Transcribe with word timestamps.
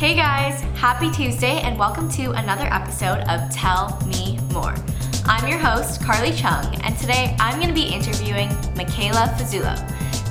Hey 0.00 0.14
guys, 0.14 0.62
happy 0.78 1.10
Tuesday 1.10 1.60
and 1.60 1.78
welcome 1.78 2.08
to 2.12 2.30
another 2.30 2.66
episode 2.72 3.18
of 3.28 3.50
Tell 3.50 4.00
Me 4.06 4.38
More. 4.50 4.74
I'm 5.26 5.46
your 5.46 5.58
host, 5.58 6.02
Carly 6.02 6.32
Chung, 6.32 6.74
and 6.82 6.96
today 6.96 7.36
I'm 7.38 7.56
going 7.60 7.68
to 7.68 7.74
be 7.74 7.86
interviewing 7.86 8.48
Michaela 8.74 9.28
Fazzullo. 9.36 9.76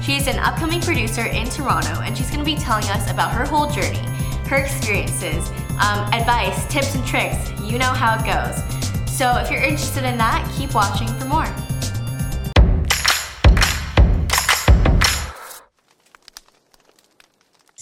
She 0.04 0.16
is 0.16 0.26
an 0.26 0.40
upcoming 0.40 0.82
producer 0.82 1.28
in 1.28 1.48
Toronto 1.52 2.02
and 2.02 2.18
she's 2.18 2.32
going 2.32 2.40
to 2.40 2.46
be 2.46 2.56
telling 2.56 2.86
us 2.86 3.12
about 3.12 3.32
her 3.32 3.46
whole 3.46 3.70
journey, 3.70 4.02
her 4.48 4.58
experiences, 4.58 5.52
um, 5.80 6.12
advice, 6.16 6.66
tips, 6.66 6.96
and 6.96 7.06
tricks. 7.06 7.52
You 7.62 7.78
know 7.78 7.94
how 7.94 8.18
it 8.18 8.26
goes. 8.26 8.58
So 9.08 9.38
if 9.38 9.52
you're 9.52 9.62
interested 9.62 10.04
in 10.04 10.18
that, 10.18 10.52
keep 10.58 10.74
watching 10.74 11.08
for 11.20 11.26
more. 11.26 11.69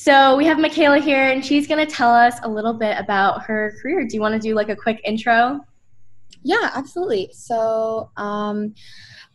So 0.08 0.38
we 0.38 0.46
have 0.46 0.58
Michaela 0.58 1.00
here, 1.00 1.32
and 1.32 1.44
she's 1.44 1.68
going 1.68 1.86
to 1.86 1.94
tell 1.94 2.14
us 2.14 2.40
a 2.44 2.50
little 2.50 2.72
bit 2.72 2.98
about 2.98 3.42
her 3.42 3.76
career. 3.82 4.08
Do 4.08 4.16
you 4.16 4.22
want 4.22 4.36
to 4.36 4.40
do 4.40 4.56
like 4.56 4.70
a 4.70 4.76
quick 4.78 5.02
intro? 5.04 5.60
Yeah, 6.44 6.72
absolutely. 6.74 7.30
So 7.34 8.10
um, 8.16 8.74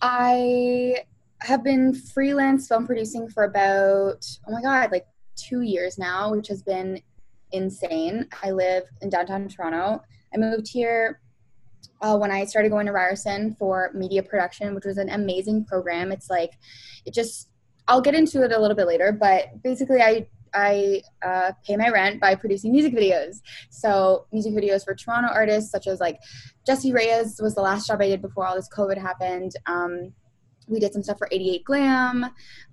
I 0.01 1.05
have 1.43 1.63
been 1.63 1.93
freelance 1.93 2.69
film 2.69 2.87
producing 2.87 3.29
for 3.29 3.45
about, 3.45 4.25
oh 4.49 4.53
my 4.53 4.63
God, 4.63 4.91
like 4.93 5.05
two 5.37 5.61
years 5.61 5.99
now, 5.99 6.33
which 6.33 6.49
has 6.49 6.63
been 6.63 7.03
insane. 7.51 8.27
I 8.43 8.53
live 8.53 8.85
in 9.03 9.11
downtown 9.11 9.49
Toronto. 9.49 10.03
I 10.35 10.39
moved 10.39 10.69
here 10.69 11.21
uh, 12.01 12.17
when 12.17 12.31
I 12.31 12.47
started 12.47 12.71
going 12.71 12.87
to 12.87 12.93
Ryerson 12.93 13.57
for 13.57 13.91
media 13.93 14.23
production, 14.23 14.75
which 14.75 14.87
was 14.87 14.97
an 14.97 15.11
amazing 15.11 15.67
program. 15.67 16.13
It's 16.13 16.31
like, 16.31 16.53
it 17.05 17.13
just, 17.13 17.51
I'll 17.89 18.01
get 18.01 18.15
into 18.15 18.43
it 18.43 18.53
a 18.53 18.59
little 18.59 18.75
bit 18.75 18.87
later, 18.87 19.13
but 19.13 19.63
basically, 19.63 20.01
I 20.01 20.29
I 20.55 21.03
uh, 21.23 21.53
pay 21.67 21.77
my 21.77 21.89
rent 21.89 22.21
by 22.21 22.35
producing 22.35 22.73
music 22.73 22.95
videos. 22.95 23.41
So 23.71 24.27
music 24.33 24.55
videos 24.55 24.85
for 24.85 24.95
Toronto 24.95 25.29
artists 25.33 25.71
such 25.71 25.87
as 25.87 26.01
like 26.01 26.19
Jessie 26.67 26.93
Reyez 26.93 27.43
was 27.43 27.55
the 27.55 27.63
last 27.63 27.87
job 27.87 28.01
I 28.01 28.09
did 28.09 28.23
before 28.23 28.47
all 28.47 28.55
this 28.55 28.69
COVID 28.69 28.99
happened. 28.99 29.53
Um, 29.67 30.13
we 30.69 30.81
did 30.81 30.93
some 30.93 31.03
stuff 31.03 31.19
for 31.19 31.29
88 31.31 31.65
Glam, 31.65 32.25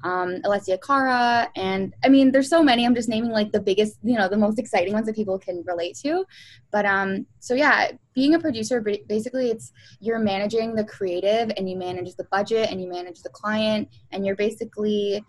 um, 0.03 0.41
Alessia 0.43 0.79
Cara, 0.81 1.49
and 1.55 1.93
I 2.03 2.09
mean, 2.09 2.31
there's 2.31 2.49
so 2.49 2.63
many. 2.63 2.85
I'm 2.85 2.95
just 2.95 3.09
naming 3.09 3.31
like 3.31 3.51
the 3.51 3.59
biggest, 3.59 3.97
you 4.03 4.17
know, 4.17 4.29
the 4.29 4.37
most 4.37 4.59
exciting 4.59 4.93
ones 4.93 5.07
that 5.07 5.15
people 5.15 5.37
can 5.39 5.63
relate 5.65 5.97
to. 6.03 6.25
But 6.71 6.85
um, 6.85 7.25
so 7.39 7.53
yeah, 7.53 7.91
being 8.13 8.35
a 8.35 8.39
producer, 8.39 8.81
basically, 8.81 9.49
it's 9.49 9.71
you're 9.99 10.19
managing 10.19 10.75
the 10.75 10.83
creative 10.83 11.51
and 11.57 11.69
you 11.69 11.77
manage 11.77 12.15
the 12.15 12.25
budget 12.25 12.69
and 12.71 12.81
you 12.81 12.89
manage 12.89 13.21
the 13.21 13.29
client, 13.29 13.89
and 14.11 14.25
you're 14.25 14.35
basically 14.35 15.23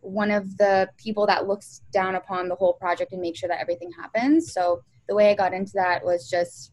one 0.00 0.30
of 0.30 0.56
the 0.58 0.88
people 0.96 1.26
that 1.26 1.46
looks 1.46 1.82
down 1.92 2.14
upon 2.14 2.48
the 2.48 2.54
whole 2.54 2.74
project 2.74 3.12
and 3.12 3.20
make 3.20 3.36
sure 3.36 3.48
that 3.48 3.60
everything 3.60 3.90
happens. 3.92 4.52
So 4.52 4.82
the 5.08 5.14
way 5.14 5.30
I 5.30 5.34
got 5.34 5.52
into 5.52 5.72
that 5.74 6.04
was 6.04 6.28
just 6.28 6.72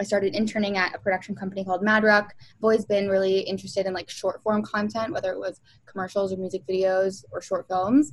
I 0.00 0.04
started 0.04 0.34
interning 0.34 0.76
at 0.76 0.94
a 0.94 0.98
production 0.98 1.34
company 1.34 1.64
called 1.64 1.82
Madruck. 1.82 2.24
I've 2.24 2.62
always 2.62 2.84
been 2.84 3.08
really 3.08 3.40
interested 3.40 3.86
in 3.86 3.92
like 3.92 4.08
short 4.08 4.42
form 4.42 4.62
content, 4.62 5.12
whether 5.12 5.30
it 5.32 5.38
was 5.38 5.60
commercials 5.86 6.32
or 6.32 6.38
music 6.38 6.66
videos 6.66 7.24
or 7.30 7.42
short 7.42 7.68
films. 7.68 8.12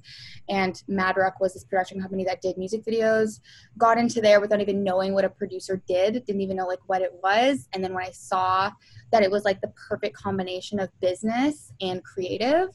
And 0.50 0.82
Madruck 0.90 1.40
was 1.40 1.54
this 1.54 1.64
production 1.64 2.02
company 2.02 2.24
that 2.26 2.42
did 2.42 2.58
music 2.58 2.84
videos. 2.84 3.40
Got 3.78 3.98
into 3.98 4.20
there 4.22 4.42
without 4.42 4.62
even 4.62 4.84
knowing 4.84 5.14
what 5.14 5.26
a 5.26 5.30
producer 5.30 5.82
did, 5.88 6.26
didn't 6.26 6.42
even 6.42 6.58
know 6.58 6.68
like 6.68 6.80
what 6.88 7.02
it 7.02 7.14
was. 7.24 7.68
And 7.74 7.84
then 7.84 7.94
when 7.94 8.06
I 8.06 8.12
saw 8.12 8.72
that 9.12 9.24
it 9.24 9.32
was 9.32 9.46
like 9.46 9.62
the 9.62 9.74
perfect 9.90 10.16
combination 10.16 10.80
of 10.80 10.90
business 11.00 11.72
and 11.82 12.04
creative, 12.04 12.70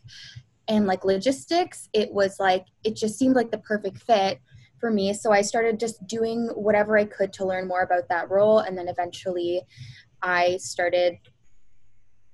and 0.69 0.87
like 0.87 1.05
logistics, 1.05 1.89
it 1.93 2.12
was 2.12 2.39
like, 2.39 2.67
it 2.84 2.97
just 2.97 3.19
seemed 3.19 3.37
like 3.37 3.51
the 3.51 3.59
perfect 3.59 3.98
fit 3.98 4.41
for 4.79 4.91
me. 4.91 5.12
So 5.12 5.33
I 5.33 5.43
started 5.43 5.79
just 5.79 6.07
doing 6.07 6.48
whatever 6.55 6.98
I 6.98 7.05
could 7.05 7.33
to 7.34 7.47
learn 7.47 7.69
more 7.69 7.83
about 7.83 8.09
that 8.09 8.31
role. 8.31 8.61
And 8.61 8.77
then 8.77 8.89
eventually 8.89 9.62
I 10.23 10.57
started 10.59 11.19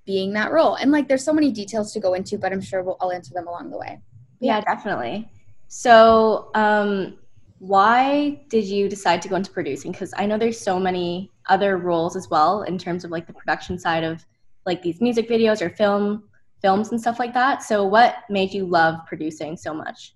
being 0.05 0.33
that 0.34 0.52
role. 0.52 0.74
And 0.74 0.90
like, 0.90 1.08
there's 1.08 1.24
so 1.24 1.33
many 1.33 1.52
details 1.52 1.92
to 1.92 2.01
go 2.01 2.14
into, 2.14 2.39
but 2.39 2.52
I'm 2.52 2.61
sure 2.61 2.83
we'll, 2.83 2.96
I'll 3.01 3.13
answer 3.13 3.35
them 3.35 3.46
along 3.46 3.70
the 3.70 3.79
way. 3.79 4.01
Yeah, 4.40 4.57
yeah 4.57 4.61
definitely. 4.63 5.30
So, 5.69 6.51
um, 6.55 7.19
why 7.61 8.40
did 8.48 8.64
you 8.64 8.89
decide 8.89 9.20
to 9.23 9.29
go 9.29 9.36
into 9.36 9.51
producing? 9.51 9.92
Because 9.92 10.14
I 10.17 10.24
know 10.24 10.39
there's 10.39 10.58
so 10.58 10.80
many 10.80 11.30
other 11.48 11.77
roles 11.77 12.17
as 12.17 12.30
well 12.30 12.63
in 12.63 12.79
terms 12.79 13.05
of 13.05 13.11
like 13.11 13.27
the 13.27 13.35
production 13.35 13.79
side 13.79 14.02
of 14.02 14.24
like 14.64 14.83
these 14.83 15.01
music 15.01 15.29
videos 15.29 15.61
or 15.61 15.69
film 15.69 16.24
films 16.60 16.90
and 16.90 17.00
stuff 17.00 17.18
like 17.18 17.34
that. 17.34 17.62
So, 17.62 17.84
what 17.84 18.16
made 18.28 18.52
you 18.52 18.66
love 18.66 18.96
producing 19.06 19.56
so 19.56 19.74
much? 19.74 20.14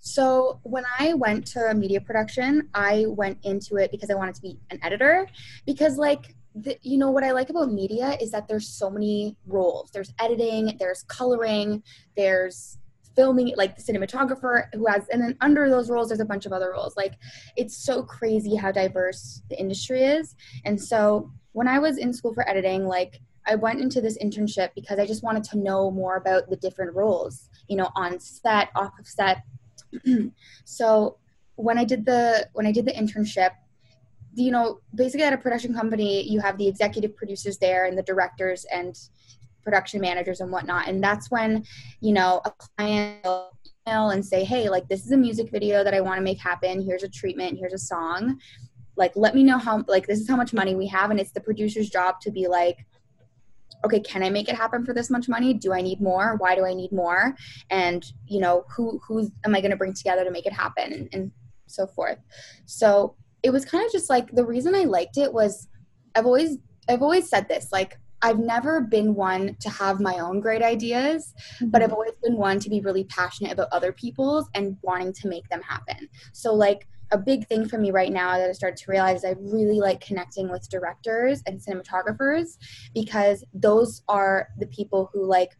So, 0.00 0.60
when 0.62 0.84
I 0.98 1.14
went 1.14 1.46
to 1.48 1.72
media 1.74 2.00
production, 2.00 2.68
I 2.74 3.06
went 3.08 3.38
into 3.44 3.76
it 3.76 3.90
because 3.90 4.10
I 4.10 4.14
wanted 4.14 4.34
to 4.36 4.42
be 4.42 4.58
an 4.70 4.78
editor. 4.82 5.26
Because, 5.66 5.96
like, 5.96 6.34
the, 6.54 6.76
you 6.82 6.98
know, 6.98 7.10
what 7.10 7.22
I 7.22 7.30
like 7.30 7.50
about 7.50 7.72
media 7.72 8.16
is 8.20 8.30
that 8.32 8.48
there's 8.48 8.68
so 8.68 8.90
many 8.90 9.36
roles 9.46 9.90
there's 9.92 10.12
editing, 10.18 10.76
there's 10.78 11.04
coloring, 11.04 11.82
there's 12.16 12.78
filming 13.16 13.52
like 13.56 13.76
the 13.76 13.82
cinematographer 13.82 14.64
who 14.74 14.86
has 14.86 15.08
and 15.08 15.20
then 15.20 15.36
under 15.40 15.68
those 15.68 15.90
roles 15.90 16.08
there's 16.08 16.20
a 16.20 16.24
bunch 16.24 16.46
of 16.46 16.52
other 16.52 16.70
roles 16.70 16.96
like 16.96 17.14
it's 17.56 17.76
so 17.76 18.02
crazy 18.02 18.54
how 18.54 18.70
diverse 18.70 19.42
the 19.50 19.58
industry 19.58 20.04
is 20.04 20.36
and 20.64 20.80
so 20.80 21.30
when 21.52 21.66
i 21.66 21.78
was 21.78 21.98
in 21.98 22.12
school 22.12 22.32
for 22.32 22.48
editing 22.48 22.86
like 22.86 23.20
I 23.46 23.54
went 23.54 23.80
into 23.80 24.00
this 24.00 24.18
internship 24.18 24.70
because 24.74 24.98
I 24.98 25.06
just 25.06 25.22
wanted 25.22 25.44
to 25.44 25.58
know 25.58 25.90
more 25.90 26.16
about 26.16 26.48
the 26.50 26.56
different 26.56 26.94
roles, 26.94 27.48
you 27.68 27.76
know, 27.76 27.90
on 27.96 28.20
set, 28.20 28.68
off 28.76 28.92
of 28.98 29.06
set. 29.06 29.42
so 30.64 31.16
when 31.56 31.78
I 31.78 31.84
did 31.84 32.04
the 32.04 32.48
when 32.52 32.66
I 32.66 32.72
did 32.72 32.86
the 32.86 32.92
internship, 32.92 33.50
you 34.34 34.50
know, 34.50 34.80
basically 34.94 35.24
at 35.24 35.32
a 35.32 35.38
production 35.38 35.74
company, 35.74 36.28
you 36.28 36.40
have 36.40 36.58
the 36.58 36.68
executive 36.68 37.16
producers 37.16 37.58
there 37.58 37.86
and 37.86 37.96
the 37.96 38.02
directors 38.02 38.64
and 38.72 38.96
production 39.62 40.00
managers 40.00 40.40
and 40.40 40.50
whatnot. 40.50 40.88
And 40.88 41.02
that's 41.02 41.30
when, 41.30 41.64
you 42.00 42.12
know, 42.12 42.40
a 42.44 42.50
client 42.50 43.24
will 43.24 43.50
email 43.86 44.10
and 44.10 44.24
say, 44.24 44.44
hey, 44.44 44.68
like 44.68 44.88
this 44.88 45.04
is 45.04 45.12
a 45.12 45.16
music 45.16 45.50
video 45.50 45.84
that 45.84 45.94
I 45.94 46.00
want 46.00 46.18
to 46.18 46.22
make 46.22 46.38
happen. 46.38 46.80
Here's 46.80 47.02
a 47.02 47.08
treatment, 47.08 47.58
here's 47.58 47.74
a 47.74 47.78
song. 47.78 48.38
Like, 48.96 49.12
let 49.14 49.34
me 49.34 49.42
know 49.42 49.58
how 49.58 49.84
like 49.88 50.06
this 50.06 50.20
is 50.20 50.28
how 50.28 50.36
much 50.36 50.52
money 50.52 50.74
we 50.74 50.86
have. 50.88 51.10
And 51.10 51.20
it's 51.20 51.32
the 51.32 51.40
producer's 51.40 51.90
job 51.90 52.20
to 52.22 52.30
be 52.30 52.46
like, 52.46 52.86
okay 53.84 54.00
can 54.00 54.22
i 54.22 54.30
make 54.30 54.48
it 54.48 54.54
happen 54.54 54.84
for 54.84 54.94
this 54.94 55.10
much 55.10 55.28
money? 55.28 55.54
Do 55.54 55.72
i 55.72 55.80
need 55.80 56.00
more? 56.00 56.36
Why 56.36 56.54
do 56.54 56.64
i 56.64 56.74
need 56.74 56.92
more? 56.92 57.34
And 57.70 58.04
you 58.26 58.40
know 58.40 58.64
who 58.74 59.00
who 59.06 59.30
am 59.44 59.54
i 59.54 59.60
going 59.60 59.70
to 59.70 59.76
bring 59.76 59.94
together 59.94 60.24
to 60.24 60.30
make 60.30 60.46
it 60.46 60.52
happen? 60.52 60.92
And, 60.92 61.08
and 61.12 61.32
so 61.66 61.86
forth. 61.86 62.18
So 62.66 63.14
it 63.42 63.50
was 63.50 63.64
kind 63.64 63.84
of 63.84 63.92
just 63.92 64.10
like 64.10 64.30
the 64.32 64.44
reason 64.44 64.74
i 64.74 64.84
liked 64.84 65.16
it 65.16 65.32
was 65.32 65.68
i've 66.14 66.26
always 66.26 66.58
i've 66.88 67.02
always 67.02 67.28
said 67.28 67.48
this 67.48 67.68
like 67.72 67.96
I've 68.22 68.38
never 68.38 68.82
been 68.82 69.14
one 69.14 69.56
to 69.60 69.70
have 69.70 70.00
my 70.00 70.18
own 70.18 70.40
great 70.40 70.62
ideas, 70.62 71.32
mm-hmm. 71.54 71.70
but 71.70 71.82
I've 71.82 71.92
always 71.92 72.12
been 72.22 72.36
one 72.36 72.60
to 72.60 72.68
be 72.68 72.80
really 72.80 73.04
passionate 73.04 73.52
about 73.52 73.68
other 73.72 73.92
people's 73.92 74.48
and 74.54 74.76
wanting 74.82 75.12
to 75.14 75.28
make 75.28 75.48
them 75.48 75.62
happen. 75.62 76.08
So, 76.32 76.54
like, 76.54 76.86
a 77.12 77.18
big 77.18 77.46
thing 77.46 77.68
for 77.68 77.78
me 77.78 77.90
right 77.90 78.12
now 78.12 78.38
that 78.38 78.48
I 78.48 78.52
started 78.52 78.76
to 78.78 78.90
realize 78.90 79.24
I 79.24 79.34
really 79.38 79.80
like 79.80 80.00
connecting 80.00 80.48
with 80.50 80.68
directors 80.68 81.42
and 81.46 81.60
cinematographers 81.60 82.56
because 82.94 83.44
those 83.52 84.02
are 84.08 84.48
the 84.58 84.66
people 84.66 85.10
who 85.12 85.24
like 85.24 85.56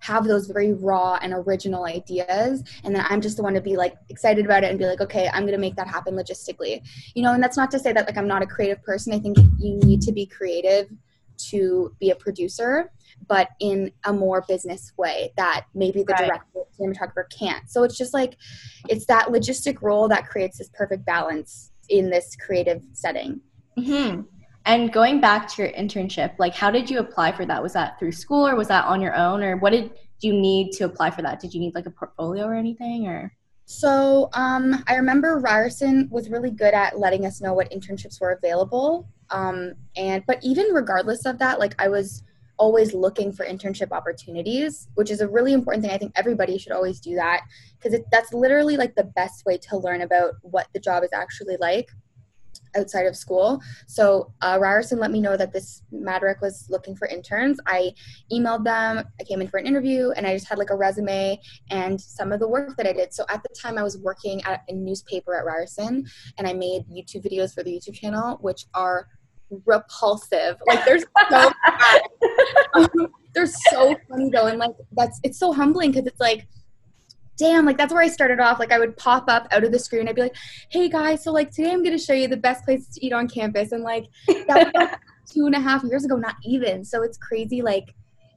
have 0.00 0.24
those 0.24 0.46
very 0.46 0.74
raw 0.74 1.18
and 1.22 1.32
original 1.32 1.86
ideas 1.86 2.62
and 2.84 2.94
then 2.94 3.06
i'm 3.08 3.22
just 3.22 3.38
the 3.38 3.42
one 3.42 3.54
to 3.54 3.60
be 3.62 3.74
like 3.74 3.94
excited 4.10 4.44
about 4.44 4.62
it 4.62 4.68
and 4.68 4.78
be 4.78 4.84
like 4.84 5.00
okay 5.00 5.30
i'm 5.32 5.44
going 5.44 5.52
to 5.52 5.58
make 5.58 5.76
that 5.76 5.88
happen 5.88 6.14
logistically. 6.14 6.82
You 7.14 7.22
know 7.22 7.32
and 7.32 7.42
that's 7.42 7.56
not 7.56 7.70
to 7.70 7.78
say 7.78 7.92
that 7.94 8.06
like 8.06 8.18
i'm 8.18 8.28
not 8.28 8.42
a 8.42 8.46
creative 8.46 8.82
person. 8.82 9.14
I 9.14 9.18
think 9.18 9.38
you 9.58 9.78
need 9.78 10.02
to 10.02 10.12
be 10.12 10.26
creative 10.26 10.90
to 11.36 11.94
be 11.98 12.10
a 12.10 12.14
producer 12.14 12.92
but 13.28 13.48
in 13.60 13.92
a 14.04 14.12
more 14.12 14.44
business 14.46 14.92
way 14.96 15.32
that 15.36 15.66
maybe 15.74 16.02
the 16.02 16.12
right. 16.12 16.26
director 16.26 16.60
cinematographer 16.78 17.24
can't. 17.36 17.70
So 17.70 17.82
it's 17.82 17.96
just 17.96 18.14
like 18.14 18.36
it's 18.88 19.06
that 19.06 19.28
logistic 19.28 19.82
role 19.82 20.08
that 20.08 20.28
creates 20.28 20.58
this 20.58 20.70
perfect 20.74 21.04
balance 21.06 21.72
in 21.88 22.10
this 22.10 22.36
creative 22.36 22.82
setting. 22.92 23.40
Mm-hmm. 23.78 24.22
And 24.66 24.92
going 24.92 25.20
back 25.20 25.48
to 25.48 25.62
your 25.62 25.72
internship, 25.72 26.38
like 26.38 26.54
how 26.54 26.70
did 26.70 26.88
you 26.88 26.98
apply 26.98 27.32
for 27.32 27.44
that? 27.46 27.62
Was 27.62 27.74
that 27.74 27.98
through 27.98 28.12
school 28.12 28.46
or 28.46 28.56
was 28.56 28.68
that 28.68 28.86
on 28.86 29.00
your 29.00 29.14
own 29.14 29.42
or 29.42 29.56
what 29.56 29.70
did 29.70 29.90
you 30.20 30.32
need 30.32 30.72
to 30.72 30.84
apply 30.84 31.10
for 31.10 31.22
that? 31.22 31.40
Did 31.40 31.52
you 31.52 31.60
need 31.60 31.74
like 31.74 31.86
a 31.86 31.90
portfolio 31.90 32.44
or 32.44 32.54
anything 32.54 33.06
or? 33.06 33.32
So 33.66 34.28
um, 34.34 34.84
I 34.86 34.96
remember 34.96 35.38
Ryerson 35.38 36.08
was 36.10 36.28
really 36.28 36.50
good 36.50 36.74
at 36.74 36.98
letting 36.98 37.24
us 37.26 37.40
know 37.40 37.54
what 37.54 37.70
internships 37.70 38.20
were 38.20 38.32
available. 38.32 39.08
Um, 39.30 39.74
and 39.96 40.24
but 40.26 40.38
even 40.42 40.66
regardless 40.72 41.24
of 41.24 41.38
that, 41.38 41.58
like 41.58 41.74
I 41.78 41.88
was 41.88 42.22
always 42.58 42.94
looking 42.94 43.32
for 43.32 43.44
internship 43.44 43.92
opportunities, 43.92 44.88
which 44.94 45.10
is 45.10 45.20
a 45.20 45.28
really 45.28 45.52
important 45.52 45.82
thing. 45.84 45.92
I 45.92 45.98
think 45.98 46.12
everybody 46.14 46.58
should 46.58 46.72
always 46.72 47.00
do 47.00 47.14
that 47.16 47.42
because 47.78 47.98
that's 48.12 48.32
literally 48.32 48.76
like 48.76 48.94
the 48.94 49.04
best 49.04 49.44
way 49.46 49.58
to 49.58 49.76
learn 49.76 50.02
about 50.02 50.34
what 50.42 50.68
the 50.72 50.80
job 50.80 51.02
is 51.04 51.12
actually 51.12 51.56
like. 51.60 51.88
outside 52.76 53.06
of 53.06 53.16
school. 53.16 53.60
So 53.86 54.32
uh, 54.40 54.58
Ryerson 54.60 54.98
let 54.98 55.10
me 55.10 55.20
know 55.20 55.36
that 55.36 55.52
this 55.52 55.82
Madarich 55.92 56.40
was 56.40 56.66
looking 56.70 56.96
for 56.96 57.06
interns. 57.08 57.58
I 57.66 57.94
emailed 58.32 58.64
them. 58.64 59.04
I 59.20 59.24
came 59.24 59.40
in 59.40 59.48
for 59.48 59.58
an 59.58 59.66
interview, 59.66 60.10
and 60.10 60.26
I 60.26 60.34
just 60.34 60.48
had 60.48 60.58
like 60.58 60.70
a 60.70 60.76
resume 60.76 61.40
and 61.70 62.00
some 62.00 62.32
of 62.32 62.40
the 62.40 62.48
work 62.48 62.76
that 62.76 62.86
I 62.86 62.92
did. 62.92 63.12
So 63.14 63.24
at 63.28 63.42
the 63.42 63.48
time, 63.60 63.78
I 63.78 63.82
was 63.82 63.98
working 63.98 64.42
at 64.44 64.62
a 64.68 64.72
newspaper 64.72 65.36
at 65.36 65.44
Ryerson, 65.44 66.04
and 66.38 66.46
I 66.46 66.52
made 66.52 66.84
YouTube 66.88 67.24
videos 67.24 67.54
for 67.54 67.62
the 67.62 67.70
YouTube 67.70 67.94
channel, 67.94 68.38
which 68.40 68.66
are 68.74 69.08
repulsive. 69.66 70.56
Like 70.66 70.84
they're 70.84 71.00
so 71.30 71.52
they're 73.34 73.46
so 73.46 73.96
funny 74.08 74.30
though, 74.30 74.46
and 74.46 74.58
like 74.58 74.74
that's 74.92 75.20
it's 75.22 75.38
so 75.38 75.52
humbling 75.52 75.92
because 75.92 76.06
it's 76.06 76.20
like 76.20 76.46
damn, 77.36 77.64
like 77.66 77.76
that's 77.76 77.92
where 77.92 78.02
I 78.02 78.08
started 78.08 78.40
off. 78.40 78.58
Like 78.58 78.72
I 78.72 78.78
would 78.78 78.96
pop 78.96 79.24
up 79.28 79.48
out 79.50 79.64
of 79.64 79.72
the 79.72 79.78
screen. 79.78 80.08
I'd 80.08 80.14
be 80.14 80.22
like, 80.22 80.36
hey 80.68 80.88
guys, 80.88 81.24
so 81.24 81.32
like 81.32 81.50
today 81.50 81.72
I'm 81.72 81.82
going 81.82 81.96
to 81.96 82.02
show 82.02 82.12
you 82.12 82.28
the 82.28 82.36
best 82.36 82.64
places 82.64 82.88
to 82.94 83.04
eat 83.04 83.12
on 83.12 83.28
campus. 83.28 83.72
And 83.72 83.82
like 83.82 84.06
that 84.26 84.46
was 84.48 84.72
like 84.74 84.98
two 85.28 85.46
and 85.46 85.54
a 85.54 85.60
half 85.60 85.82
years 85.84 86.04
ago, 86.04 86.16
not 86.16 86.36
even. 86.44 86.84
So 86.84 87.02
it's 87.02 87.18
crazy. 87.18 87.62
Like 87.62 87.94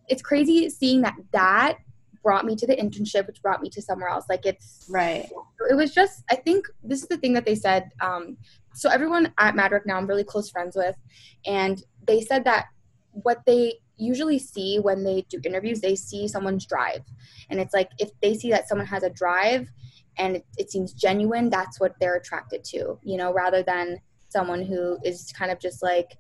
it's 0.10 0.22
crazy 0.22 0.70
seeing 0.70 1.02
that 1.02 1.16
that 1.32 1.78
brought 2.24 2.46
me 2.46 2.56
to 2.56 2.68
the 2.68 2.76
internship, 2.76 3.28
which 3.28 3.42
brought 3.42 3.62
me 3.62 3.70
to 3.70 3.82
somewhere 3.82 4.10
else. 4.10 4.26
Like 4.30 4.46
it's 4.46 4.86
right. 4.90 5.30
It 5.70 5.76
was 5.76 5.94
just, 5.94 6.24
I 6.30 6.36
think 6.36 6.66
this 6.84 7.02
is 7.02 7.08
the 7.08 7.18
thing 7.18 7.34
that 7.34 7.46
they 7.46 7.56
said. 7.56 7.90
Um, 8.02 8.38
so 8.78 8.90
everyone 8.90 9.34
at 9.40 9.56
Madarich 9.56 9.86
now 9.86 9.98
I'm 9.98 10.06
really 10.06 10.24
close 10.24 10.50
friends 10.50 10.76
with, 10.76 10.96
and 11.46 11.84
they 12.08 12.22
said 12.22 12.44
that 12.46 12.68
what 13.12 13.42
they 13.48 13.74
usually 13.98 14.38
see 14.38 14.78
when 14.78 15.04
they 15.04 15.26
do 15.30 15.40
interviews, 15.44 15.82
they 15.82 15.96
see 15.96 16.28
someone's 16.28 16.68
drive. 16.68 17.02
And 17.50 17.60
it's 17.60 17.74
like 17.74 17.90
if 17.98 18.12
they 18.22 18.36
see 18.36 18.52
that 18.52 18.70
someone 18.70 18.86
has 18.86 19.02
a 19.02 19.10
drive 19.10 19.68
and 20.20 20.36
it, 20.36 20.46
it, 20.58 20.72
seems 20.72 20.94
genuine, 20.94 21.50
that's 21.50 21.80
what 21.80 21.96
they're 22.00 22.18
attracted 22.18 22.64
to, 22.66 23.00
you 23.02 23.18
know, 23.18 23.34
rather 23.34 23.64
than 23.64 24.00
someone 24.30 24.62
who 24.62 25.00
is 25.04 25.32
kind 25.36 25.50
of 25.50 25.60
just 25.60 25.82
like 25.82 26.18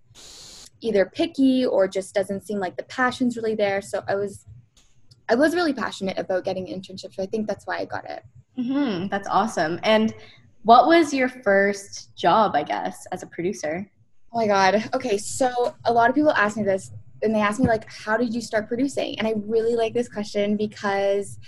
either 0.81 1.05
picky 1.05 1.63
or 1.63 1.87
just 1.87 2.15
doesn't 2.15 2.45
seem 2.45 2.59
like 2.59 2.75
the 2.75 2.83
passion's 2.83 3.37
really 3.37 3.53
there. 3.53 3.81
So 3.81 4.03
I 4.07 4.15
was 4.15 4.45
I 5.29 5.35
was 5.35 5.53
really 5.53 5.73
passionate 5.73 6.17
about 6.17 6.45
getting 6.45 6.65
internships. 6.65 7.15
So 7.15 7.23
I 7.23 7.27
think 7.27 7.47
that's 7.47 7.67
why 7.67 7.77
I 7.77 7.85
got 7.85 8.09
it. 8.09 8.23
Mm-hmm. 8.57 9.07
That's 9.09 9.27
awesome. 9.27 9.79
And 9.83 10.15
what 10.67 10.85
was 10.85 11.13
your 11.13 11.29
first 11.29 12.13
job, 12.17 12.51
I 12.53 12.63
guess, 12.63 13.07
as 13.13 13.23
a 13.23 13.27
producer? 13.27 13.89
Oh 14.33 14.39
my 14.39 14.47
God. 14.47 14.89
Okay. 14.93 15.17
So 15.17 15.73
a 15.85 15.93
lot 15.93 16.09
of 16.09 16.15
people 16.15 16.33
ask 16.33 16.57
me 16.57 16.63
this 16.63 16.91
and 17.23 17.33
they 17.33 17.39
ask 17.39 17.61
me 17.61 17.67
like 17.67 17.89
how 17.89 18.17
did 18.17 18.33
you 18.33 18.41
start 18.41 18.67
producing 18.67 19.17
and 19.17 19.27
i 19.27 19.33
really 19.47 19.75
like 19.75 19.91
this 19.91 20.07
question 20.07 20.55
because 20.55 21.39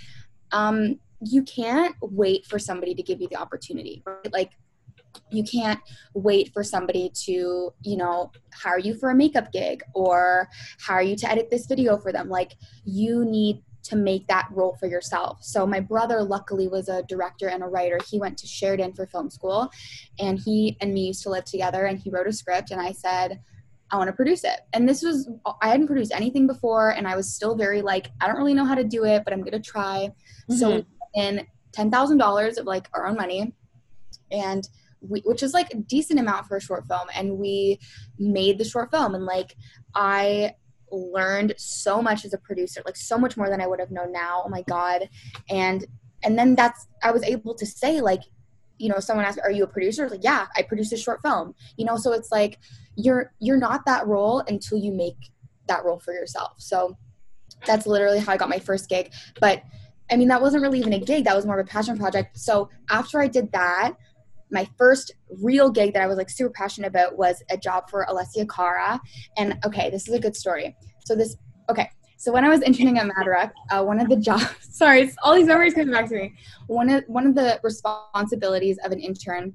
um, 0.50 0.98
you 1.20 1.44
can't 1.44 1.94
wait 2.00 2.44
for 2.44 2.58
somebody 2.58 2.92
to 2.92 3.04
give 3.04 3.20
you 3.20 3.28
the 3.28 3.36
opportunity 3.36 4.02
right? 4.04 4.32
like 4.32 4.50
you 5.30 5.44
can't 5.44 5.78
wait 6.14 6.52
for 6.52 6.64
somebody 6.64 7.08
to 7.14 7.72
you 7.82 7.96
know 7.96 8.32
hire 8.52 8.78
you 8.78 8.94
for 8.94 9.10
a 9.10 9.14
makeup 9.14 9.52
gig 9.52 9.80
or 9.94 10.48
hire 10.80 11.02
you 11.02 11.14
to 11.14 11.30
edit 11.30 11.48
this 11.50 11.66
video 11.66 11.96
for 11.96 12.10
them 12.10 12.28
like 12.28 12.54
you 12.84 13.24
need 13.24 13.62
to 13.82 13.96
make 13.96 14.26
that 14.28 14.48
role 14.52 14.76
for 14.78 14.86
yourself. 14.86 15.38
So 15.42 15.66
my 15.66 15.80
brother 15.80 16.22
luckily 16.22 16.68
was 16.68 16.88
a 16.88 17.02
director 17.04 17.48
and 17.48 17.62
a 17.62 17.66
writer. 17.66 17.98
He 18.08 18.18
went 18.18 18.36
to 18.38 18.46
Sheridan 18.46 18.92
for 18.92 19.06
film 19.06 19.30
school 19.30 19.70
and 20.18 20.38
he 20.38 20.76
and 20.80 20.92
me 20.92 21.06
used 21.06 21.22
to 21.22 21.30
live 21.30 21.44
together 21.44 21.86
and 21.86 21.98
he 21.98 22.10
wrote 22.10 22.26
a 22.26 22.32
script 22.32 22.70
and 22.70 22.80
I 22.80 22.92
said, 22.92 23.40
I 23.90 23.96
want 23.96 24.08
to 24.08 24.12
produce 24.12 24.44
it. 24.44 24.60
And 24.72 24.88
this 24.88 25.02
was, 25.02 25.28
I 25.60 25.68
hadn't 25.68 25.86
produced 25.86 26.12
anything 26.12 26.46
before, 26.46 26.90
and 26.90 27.08
I 27.08 27.16
was 27.16 27.34
still 27.34 27.56
very 27.56 27.82
like, 27.82 28.10
I 28.20 28.26
don't 28.26 28.36
really 28.36 28.54
know 28.54 28.64
how 28.64 28.74
to 28.74 28.84
do 28.84 29.04
it, 29.04 29.24
but 29.24 29.32
I'm 29.32 29.40
going 29.40 29.60
to 29.60 29.60
try. 29.60 30.10
Mm-hmm. 30.48 30.54
So, 30.54 30.84
in 31.14 31.46
$10,000 31.72 32.58
of 32.58 32.66
like 32.66 32.88
our 32.94 33.06
own 33.06 33.16
money, 33.16 33.52
and 34.30 34.68
we, 35.00 35.20
which 35.24 35.42
is 35.42 35.54
like 35.54 35.72
a 35.72 35.76
decent 35.76 36.20
amount 36.20 36.46
for 36.46 36.56
a 36.56 36.60
short 36.60 36.86
film. 36.86 37.08
And 37.14 37.38
we 37.38 37.80
made 38.18 38.58
the 38.58 38.64
short 38.64 38.90
film, 38.90 39.14
and 39.14 39.24
like, 39.24 39.56
I 39.94 40.54
learned 40.90 41.54
so 41.56 42.02
much 42.02 42.24
as 42.24 42.34
a 42.34 42.38
producer, 42.38 42.82
like 42.84 42.96
so 42.96 43.18
much 43.18 43.36
more 43.36 43.48
than 43.48 43.60
I 43.60 43.66
would 43.66 43.80
have 43.80 43.90
known 43.90 44.12
now. 44.12 44.42
Oh 44.44 44.48
my 44.48 44.62
God. 44.62 45.08
And, 45.48 45.86
and 46.22 46.38
then 46.38 46.54
that's, 46.54 46.86
I 47.02 47.10
was 47.12 47.22
able 47.22 47.54
to 47.54 47.66
say, 47.66 48.00
like, 48.00 48.22
you 48.80 48.88
know, 48.88 48.98
someone 48.98 49.26
asked, 49.26 49.38
"Are 49.44 49.50
you 49.50 49.64
a 49.64 49.66
producer?" 49.66 50.08
like, 50.08 50.24
"Yeah, 50.24 50.46
I 50.56 50.62
produce 50.62 50.90
a 50.92 50.96
short 50.96 51.20
film." 51.20 51.54
You 51.76 51.84
know, 51.84 51.98
so 51.98 52.12
it's 52.12 52.32
like 52.32 52.58
you're 52.96 53.32
you're 53.38 53.58
not 53.58 53.84
that 53.84 54.06
role 54.06 54.40
until 54.48 54.78
you 54.78 54.90
make 54.90 55.18
that 55.68 55.84
role 55.84 56.00
for 56.00 56.14
yourself. 56.14 56.54
So 56.56 56.96
that's 57.66 57.86
literally 57.86 58.18
how 58.18 58.32
I 58.32 58.38
got 58.38 58.48
my 58.48 58.58
first 58.58 58.88
gig. 58.88 59.12
But 59.38 59.62
I 60.10 60.16
mean, 60.16 60.28
that 60.28 60.40
wasn't 60.40 60.62
really 60.62 60.78
even 60.78 60.94
a 60.94 60.98
gig. 60.98 61.24
That 61.24 61.36
was 61.36 61.44
more 61.44 61.58
of 61.58 61.66
a 61.66 61.68
passion 61.68 61.98
project. 61.98 62.38
So 62.38 62.70
after 62.88 63.20
I 63.20 63.28
did 63.28 63.52
that, 63.52 63.92
my 64.50 64.68
first 64.76 65.12
real 65.40 65.70
gig 65.70 65.94
that 65.94 66.02
I 66.02 66.06
was 66.06 66.16
like 66.16 66.30
super 66.30 66.50
passionate 66.50 66.88
about 66.88 67.16
was 67.16 67.42
a 67.50 67.56
job 67.56 67.88
for 67.88 68.06
Alessia 68.08 68.48
Cara. 68.48 69.00
And 69.36 69.58
okay, 69.64 69.90
this 69.90 70.08
is 70.08 70.14
a 70.14 70.20
good 70.20 70.36
story. 70.36 70.76
So 71.04 71.14
this 71.14 71.36
okay. 71.68 71.88
So 72.16 72.32
when 72.32 72.44
I 72.44 72.48
was 72.48 72.60
interning 72.60 72.98
at 72.98 73.06
Madarich, 73.06 73.50
uh, 73.70 73.82
one 73.82 73.98
of 73.98 74.08
the 74.10 74.16
jobs, 74.28 74.44
sorry, 74.60 75.10
all 75.22 75.34
these 75.34 75.46
memories 75.46 75.74
coming 75.74 75.90
back 75.90 76.08
to 76.08 76.14
me. 76.14 76.34
One 76.66 76.90
of 76.90 77.04
one 77.06 77.26
of 77.26 77.34
the 77.34 77.60
responsibilities 77.62 78.78
of 78.84 78.92
an 78.92 79.00
intern 79.00 79.52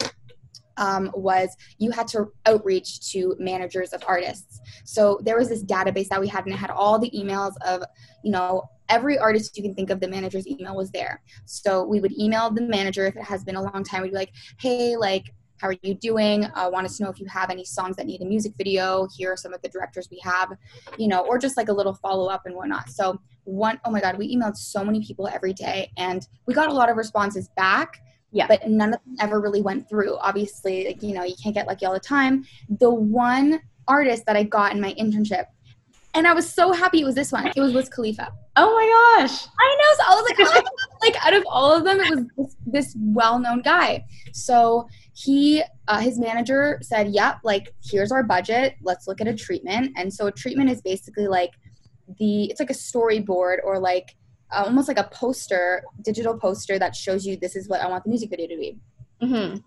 um, 0.78 1.12
was 1.14 1.56
you 1.78 1.92
had 1.92 2.08
to 2.10 2.32
outreach 2.46 3.12
to 3.12 3.36
managers 3.40 3.94
of 3.94 4.04
artists. 4.08 4.60
So 4.84 5.20
there 5.24 5.38
was 5.38 5.50
this 5.50 5.64
database 5.64 6.08
that 6.10 6.20
we 6.20 6.28
had, 6.28 6.46
and 6.46 6.54
it 6.54 6.58
had 6.58 6.70
all 6.70 7.00
the 7.00 7.12
emails 7.12 7.54
of, 7.66 7.84
you 8.24 8.32
know, 8.32 8.64
every 8.90 9.18
artist 9.18 9.58
you 9.58 9.64
can 9.64 9.74
think 9.74 9.90
of. 9.90 10.00
The 10.00 10.08
manager's 10.08 10.48
email 10.48 10.76
was 10.76 10.92
there. 10.92 11.22
So 11.46 11.84
we 11.84 12.00
would 12.00 12.18
email 12.18 12.50
the 12.52 12.62
manager 12.62 13.06
if 13.06 13.16
it 13.16 13.24
has 13.24 13.44
been 13.44 13.56
a 13.56 13.62
long 13.62 13.84
time. 13.84 14.02
We'd 14.02 14.12
be 14.12 14.16
like, 14.16 14.32
hey, 14.60 14.96
like 14.98 15.34
how 15.60 15.70
are 15.70 15.76
you 15.82 15.96
doing? 15.96 16.46
I 16.46 16.66
uh, 16.66 16.70
want 16.70 16.86
us 16.86 16.98
to 16.98 17.04
know 17.04 17.10
if 17.10 17.20
you 17.20 17.26
have 17.28 17.50
any 17.50 17.64
songs 17.64 17.96
that 17.96 18.06
need 18.06 18.22
a 18.22 18.26
music 18.26 18.54
video. 18.58 19.08
Here 19.16 19.32
are 19.32 19.38
some 19.38 19.54
of 19.54 19.62
the 19.62 19.70
directors 19.70 20.10
we 20.12 20.20
have, 20.24 20.52
you 20.98 21.08
know, 21.08 21.22
or 21.22 21.38
just 21.38 21.58
like 21.58 21.70
a 21.70 21.74
little 21.74 21.94
follow 21.94 22.28
up 22.28 22.44
and 22.46 22.56
whatnot. 22.56 22.90
So, 22.90 23.20
one, 23.46 23.80
oh 23.86 23.92
my 23.92 24.02
God, 24.02 24.18
we 24.18 24.36
emailed 24.36 24.58
so 24.58 24.84
many 24.84 25.04
people 25.04 25.28
every 25.28 25.54
day 25.54 25.92
and 25.98 26.28
we 26.46 26.54
got 26.54 26.70
a 26.70 26.74
lot 26.74 26.90
of 26.90 26.98
responses 26.98 27.50
back. 27.56 28.02
Yeah. 28.32 28.48
But 28.48 28.68
none 28.68 28.94
of 28.94 29.00
them 29.06 29.16
ever 29.22 29.40
really 29.40 29.62
went 29.62 29.88
through. 29.88 30.18
Obviously, 30.18 30.88
like, 30.88 31.02
you 31.02 31.14
know, 31.14 31.24
you 31.24 31.36
can't 31.42 31.56
get 31.56 31.68
lucky 31.68 31.86
all 31.86 31.94
the 31.94 32.00
time. 32.02 32.44
The 32.80 32.94
one 32.94 33.62
artist 33.88 34.26
that 34.26 34.36
I 34.36 34.44
got 34.44 34.74
in 34.74 34.82
my 34.82 34.94
internship, 34.96 35.46
and 36.16 36.26
I 36.26 36.34
was 36.34 36.50
so 36.50 36.72
happy 36.72 37.02
it 37.02 37.06
was 37.06 37.16
this 37.16 37.32
one. 37.32 37.48
It 37.48 37.60
was 37.60 37.74
Wiz 37.74 37.90
Khalifa. 37.90 38.32
Oh 38.56 38.74
my 38.74 39.22
gosh. 39.22 39.48
I 39.60 39.78
know. 39.78 39.96
So 39.98 40.04
I 40.08 40.16
was 40.16 40.26
like, 40.30 40.64
oh, 40.66 40.86
like 41.02 41.26
out 41.26 41.34
of 41.34 41.44
all 41.48 41.74
of 41.74 41.84
them, 41.84 42.00
it 42.00 42.10
was 42.10 42.26
this, 42.38 42.56
this 42.66 42.96
well-known 42.98 43.62
guy. 43.62 44.06
So 44.32 44.88
he, 45.14 45.62
uh, 45.90 46.00
his 46.00 46.18
manager 46.18 46.80
said, 46.82 47.10
"Yep, 47.10 47.40
like 47.44 47.74
here's 47.84 48.12
our 48.12 48.24
budget. 48.24 48.76
Let's 48.82 49.08
look 49.08 49.20
at 49.22 49.28
a 49.28 49.36
treatment." 49.36 49.92
And 49.98 50.14
so 50.14 50.28
a 50.28 50.32
treatment 50.32 50.70
is 50.70 50.82
basically 50.82 51.28
like 51.28 51.52
the, 52.18 52.46
it's 52.46 52.60
like 52.60 52.70
a 52.70 52.74
storyboard 52.74 53.58
or 53.64 53.78
like 53.78 54.16
uh, 54.52 54.64
almost 54.66 54.88
like 54.88 55.00
a 55.00 55.10
poster, 55.12 55.84
digital 56.02 56.38
poster 56.38 56.80
that 56.80 56.96
shows 56.96 57.26
you 57.26 57.36
this 57.36 57.56
is 57.56 57.68
what 57.68 57.82
I 57.82 57.88
want 57.88 58.06
the 58.06 58.10
music 58.10 58.30
video 58.30 58.48
to 58.48 58.58
be. 58.58 58.78
Mm-hmm. 59.22 59.58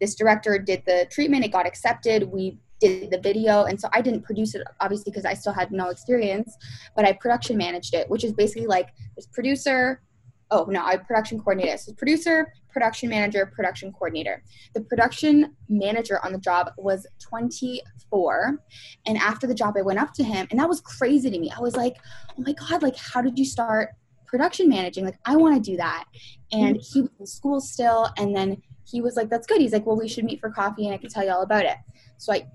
This 0.00 0.14
director 0.14 0.58
did 0.58 0.82
the 0.86 1.06
treatment. 1.10 1.44
It 1.44 1.52
got 1.52 1.66
accepted. 1.66 2.24
We 2.24 2.58
did 2.80 3.10
the 3.10 3.20
video 3.20 3.64
and 3.64 3.80
so 3.80 3.88
i 3.92 4.00
didn't 4.00 4.22
produce 4.22 4.54
it 4.54 4.62
obviously 4.80 5.10
because 5.10 5.24
i 5.24 5.34
still 5.34 5.52
had 5.52 5.70
no 5.72 5.88
experience 5.88 6.56
but 6.94 7.04
i 7.04 7.12
production 7.12 7.56
managed 7.56 7.94
it 7.94 8.08
which 8.10 8.24
is 8.24 8.32
basically 8.32 8.66
like 8.66 8.88
this 9.16 9.26
producer 9.26 10.02
oh 10.50 10.64
no 10.68 10.84
i 10.84 10.96
production 10.96 11.38
coordinator 11.38 11.76
so 11.78 11.92
producer 11.94 12.52
production 12.76 13.08
manager 13.08 13.46
production 13.46 13.90
coordinator. 13.90 14.42
The 14.74 14.82
production 14.82 15.56
manager 15.70 16.22
on 16.22 16.32
the 16.32 16.38
job 16.38 16.72
was 16.76 17.06
24 17.20 18.62
and 19.06 19.16
after 19.16 19.46
the 19.46 19.54
job 19.54 19.76
i 19.78 19.82
went 19.82 19.98
up 19.98 20.12
to 20.12 20.22
him 20.22 20.46
and 20.50 20.60
that 20.60 20.68
was 20.68 20.82
crazy 20.82 21.30
to 21.30 21.38
me. 21.38 21.50
I 21.56 21.60
was 21.60 21.74
like 21.74 21.96
oh 22.38 22.42
my 22.46 22.52
god 22.52 22.82
like 22.82 22.98
how 22.98 23.22
did 23.22 23.38
you 23.38 23.46
start 23.46 23.94
production 24.26 24.68
managing? 24.68 25.06
Like 25.06 25.18
i 25.24 25.36
want 25.36 25.54
to 25.54 25.70
do 25.70 25.78
that. 25.78 26.04
And 26.52 26.76
mm-hmm. 26.76 26.92
he 26.92 27.00
was 27.00 27.10
in 27.18 27.26
school 27.26 27.62
still 27.62 28.10
and 28.18 28.36
then 28.36 28.60
he 28.84 29.00
was 29.00 29.16
like 29.16 29.30
that's 29.30 29.46
good. 29.46 29.62
He's 29.62 29.72
like 29.72 29.86
well 29.86 29.96
we 29.96 30.06
should 30.06 30.24
meet 30.24 30.40
for 30.40 30.50
coffee 30.50 30.84
and 30.84 30.94
i 30.94 30.98
can 30.98 31.08
tell 31.08 31.24
you 31.24 31.30
all 31.30 31.44
about 31.44 31.64
it. 31.64 31.78
So 32.18 32.34
i 32.34 32.46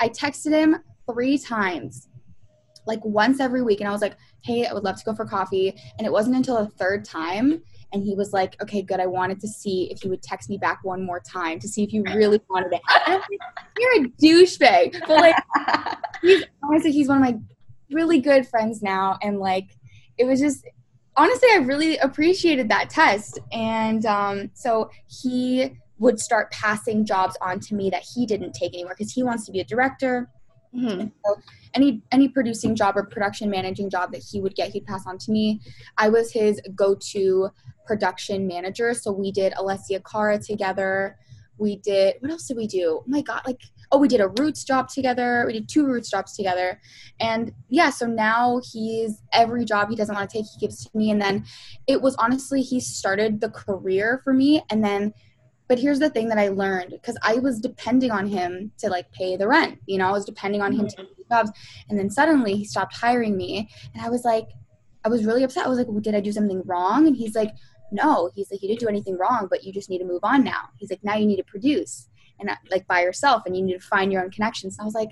I 0.00 0.08
texted 0.08 0.52
him 0.52 0.76
three 1.10 1.38
times, 1.38 2.08
like 2.86 3.04
once 3.04 3.40
every 3.40 3.62
week, 3.62 3.80
and 3.80 3.88
I 3.88 3.92
was 3.92 4.02
like, 4.02 4.16
"Hey, 4.42 4.66
I 4.66 4.72
would 4.72 4.84
love 4.84 4.96
to 4.96 5.04
go 5.04 5.14
for 5.14 5.24
coffee." 5.24 5.74
And 5.98 6.06
it 6.06 6.12
wasn't 6.12 6.36
until 6.36 6.62
the 6.64 6.70
third 6.70 7.04
time, 7.04 7.62
and 7.92 8.02
he 8.02 8.14
was 8.14 8.32
like, 8.32 8.60
"Okay, 8.62 8.82
good. 8.82 9.00
I 9.00 9.06
wanted 9.06 9.40
to 9.40 9.48
see 9.48 9.90
if 9.90 10.04
you 10.04 10.10
would 10.10 10.22
text 10.22 10.50
me 10.50 10.58
back 10.58 10.80
one 10.82 11.02
more 11.02 11.20
time 11.20 11.58
to 11.60 11.68
see 11.68 11.82
if 11.82 11.92
you 11.92 12.04
really 12.14 12.40
wanted 12.48 12.72
it." 12.72 12.80
Like, 13.08 13.22
You're 13.78 14.04
a 14.04 14.08
douchebag, 14.08 15.00
but 15.06 15.20
like, 15.20 15.36
he's 16.22 16.44
honestly 16.62 16.92
he's 16.92 17.08
one 17.08 17.18
of 17.18 17.22
my 17.22 17.38
really 17.90 18.20
good 18.20 18.46
friends 18.46 18.82
now, 18.82 19.18
and 19.22 19.38
like, 19.38 19.76
it 20.18 20.24
was 20.24 20.40
just 20.40 20.64
honestly, 21.16 21.48
I 21.52 21.56
really 21.56 21.98
appreciated 21.98 22.68
that 22.70 22.90
test. 22.90 23.38
And 23.52 24.04
um, 24.06 24.50
so 24.54 24.90
he 25.06 25.72
would 26.02 26.18
start 26.18 26.50
passing 26.50 27.06
jobs 27.06 27.36
on 27.40 27.60
to 27.60 27.76
me 27.76 27.88
that 27.88 28.02
he 28.02 28.26
didn't 28.26 28.52
take 28.52 28.74
anymore 28.74 28.94
because 28.98 29.12
he 29.12 29.22
wants 29.22 29.46
to 29.46 29.52
be 29.52 29.60
a 29.60 29.64
director. 29.64 30.28
Mm-hmm. 30.74 31.08
So 31.24 31.40
any 31.74 32.02
any 32.10 32.28
producing 32.28 32.74
job 32.74 32.96
or 32.96 33.04
production 33.04 33.48
managing 33.48 33.88
job 33.88 34.10
that 34.12 34.22
he 34.28 34.40
would 34.40 34.56
get, 34.56 34.70
he'd 34.70 34.84
pass 34.84 35.06
on 35.06 35.16
to 35.18 35.30
me. 35.30 35.60
I 35.98 36.08
was 36.08 36.32
his 36.32 36.60
go-to 36.74 37.50
production 37.86 38.48
manager. 38.48 38.94
So 38.94 39.12
we 39.12 39.30
did 39.30 39.52
Alessia 39.52 40.02
Cara 40.04 40.38
together. 40.38 41.16
we 41.58 41.76
did 41.76 42.14
what 42.20 42.30
else 42.32 42.46
did 42.48 42.56
we 42.56 42.66
do 42.66 42.86
oh 43.00 43.04
my 43.06 43.20
god 43.20 43.42
like 43.46 43.60
oh 43.92 43.98
we 43.98 44.08
did 44.08 44.20
a 44.20 44.28
roots 44.40 44.64
job 44.64 44.88
together 44.88 45.44
we 45.46 45.52
did 45.52 45.68
two 45.68 45.84
roots 45.86 46.10
jobs 46.10 46.34
together 46.34 46.80
and 47.20 47.52
yeah 47.68 47.90
so 47.90 48.06
now 48.06 48.60
he's 48.72 49.22
every 49.32 49.64
job 49.64 49.88
he 49.90 49.94
doesn't 49.94 50.14
want 50.14 50.28
to 50.28 50.38
take 50.38 50.46
he 50.52 50.58
gives 50.58 50.84
to 50.84 50.90
me 50.96 51.10
and 51.10 51.20
then 51.20 51.44
it 51.86 52.00
was 52.00 52.16
honestly 52.16 52.62
he 52.62 52.80
started 52.80 53.40
the 53.40 53.50
career 53.50 54.20
for 54.24 54.32
me 54.32 54.50
and 54.70 54.82
then 54.82 55.12
but 55.72 55.78
here's 55.78 55.98
the 55.98 56.10
thing 56.10 56.28
that 56.28 56.36
i 56.36 56.48
learned 56.48 56.90
because 56.90 57.16
i 57.22 57.36
was 57.36 57.58
depending 57.58 58.10
on 58.10 58.26
him 58.26 58.70
to 58.76 58.90
like 58.90 59.10
pay 59.12 59.36
the 59.36 59.48
rent 59.48 59.78
you 59.86 59.96
know 59.96 60.06
i 60.06 60.12
was 60.12 60.26
depending 60.26 60.60
on 60.60 60.70
him 60.70 60.86
to 60.86 60.96
do 60.96 61.06
jobs. 61.32 61.50
And 61.88 61.98
then 61.98 62.10
suddenly 62.10 62.54
he 62.54 62.64
stopped 62.64 62.94
hiring 62.94 63.36
me 63.36 63.70
and 63.94 64.04
i 64.04 64.10
was 64.10 64.24
like 64.24 64.48
i 65.04 65.08
was 65.08 65.24
really 65.24 65.42
upset. 65.42 65.66
I 65.66 65.68
was 65.68 65.78
like 65.78 65.88
well, 65.88 66.00
did 66.00 66.14
i 66.14 66.20
do 66.20 66.32
something 66.32 66.62
wrong? 66.66 67.06
And 67.06 67.16
he's 67.16 67.34
like 67.34 67.50
no. 67.90 68.30
He's 68.34 68.50
like 68.50 68.62
you 68.62 68.68
didn't 68.68 68.80
do 68.80 68.88
anything 68.88 69.18
wrong 69.18 69.48
but 69.50 69.64
you 69.64 69.72
just 69.72 69.90
need 69.90 69.98
to 69.98 70.04
move 70.04 70.20
on 70.22 70.44
now. 70.44 70.62
He's 70.76 70.90
like 70.90 71.02
now 71.02 71.16
you 71.16 71.26
need 71.26 71.36
to 71.36 71.44
produce 71.44 72.08
and 72.38 72.50
uh, 72.50 72.56
like 72.70 72.86
by 72.86 73.02
yourself 73.02 73.42
and 73.46 73.56
you 73.56 73.62
need 73.62 73.74
to 73.74 73.80
find 73.80 74.12
your 74.12 74.22
own 74.22 74.30
connections. 74.30 74.76
And 74.76 74.82
i 74.82 74.86
was 74.86 74.94
like 74.94 75.10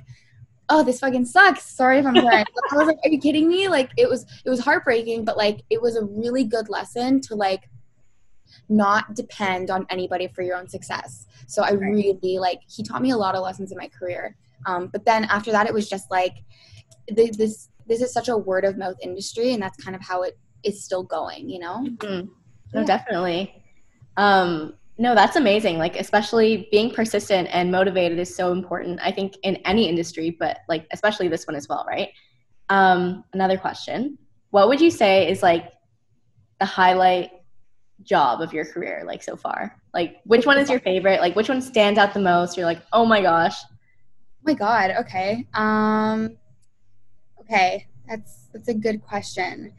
oh 0.68 0.84
this 0.84 1.00
fucking 1.00 1.24
sucks. 1.24 1.64
Sorry 1.64 1.98
if 1.98 2.06
i'm 2.06 2.14
crying 2.14 2.44
i 2.72 2.76
was 2.76 2.86
like 2.86 2.98
are 3.04 3.10
you 3.10 3.18
kidding 3.18 3.48
me? 3.48 3.68
Like 3.68 3.90
it 3.96 4.08
was 4.08 4.26
it 4.44 4.50
was 4.50 4.60
heartbreaking 4.60 5.24
but 5.24 5.36
like 5.36 5.62
it 5.70 5.80
was 5.80 5.96
a 5.96 6.04
really 6.04 6.44
good 6.44 6.68
lesson 6.68 7.20
to 7.22 7.34
like 7.34 7.68
not 8.68 9.14
depend 9.14 9.70
on 9.70 9.86
anybody 9.90 10.28
for 10.28 10.42
your 10.42 10.56
own 10.56 10.68
success 10.68 11.26
so 11.46 11.62
i 11.62 11.70
really 11.70 12.38
like 12.38 12.60
he 12.68 12.82
taught 12.82 13.02
me 13.02 13.10
a 13.10 13.16
lot 13.16 13.34
of 13.34 13.42
lessons 13.42 13.72
in 13.72 13.78
my 13.78 13.88
career 13.88 14.36
um, 14.66 14.88
but 14.92 15.04
then 15.04 15.24
after 15.24 15.50
that 15.52 15.66
it 15.66 15.72
was 15.74 15.88
just 15.88 16.10
like 16.10 16.36
this 17.08 17.68
this 17.86 18.02
is 18.02 18.12
such 18.12 18.28
a 18.28 18.36
word 18.36 18.64
of 18.64 18.76
mouth 18.76 18.96
industry 19.02 19.52
and 19.52 19.62
that's 19.62 19.82
kind 19.82 19.96
of 19.96 20.02
how 20.02 20.22
it 20.22 20.38
is 20.64 20.84
still 20.84 21.02
going 21.02 21.48
you 21.48 21.58
know 21.58 21.84
mm-hmm. 21.84 22.26
No, 22.72 22.80
yeah. 22.80 22.86
definitely. 22.86 23.62
Um, 24.16 24.74
no, 24.98 25.14
that's 25.14 25.36
amazing. 25.36 25.78
Like, 25.78 25.96
especially 25.96 26.68
being 26.70 26.90
persistent 26.90 27.48
and 27.52 27.70
motivated 27.70 28.18
is 28.18 28.34
so 28.34 28.52
important. 28.52 29.00
I 29.02 29.10
think 29.10 29.36
in 29.42 29.56
any 29.64 29.88
industry, 29.88 30.36
but 30.38 30.58
like 30.68 30.86
especially 30.92 31.28
this 31.28 31.46
one 31.46 31.56
as 31.56 31.68
well, 31.68 31.84
right? 31.88 32.10
Um, 32.68 33.24
another 33.32 33.56
question: 33.56 34.18
What 34.50 34.68
would 34.68 34.80
you 34.80 34.90
say 34.90 35.28
is 35.30 35.42
like 35.42 35.72
the 36.58 36.66
highlight 36.66 37.30
job 38.02 38.40
of 38.40 38.52
your 38.52 38.64
career, 38.64 39.02
like 39.06 39.22
so 39.22 39.36
far? 39.36 39.76
Like, 39.94 40.20
which 40.24 40.46
one 40.46 40.58
is 40.58 40.70
your 40.70 40.80
favorite? 40.80 41.20
Like, 41.20 41.36
which 41.36 41.48
one 41.48 41.60
stands 41.60 41.98
out 41.98 42.14
the 42.14 42.20
most? 42.20 42.56
You're 42.56 42.66
like, 42.66 42.82
oh 42.92 43.04
my 43.04 43.20
gosh. 43.20 43.56
Oh 43.62 44.42
my 44.44 44.54
God. 44.54 44.92
Okay. 45.00 45.46
Um. 45.54 46.36
Okay, 47.40 47.88
that's 48.08 48.48
that's 48.52 48.68
a 48.68 48.74
good 48.74 49.02
question. 49.02 49.72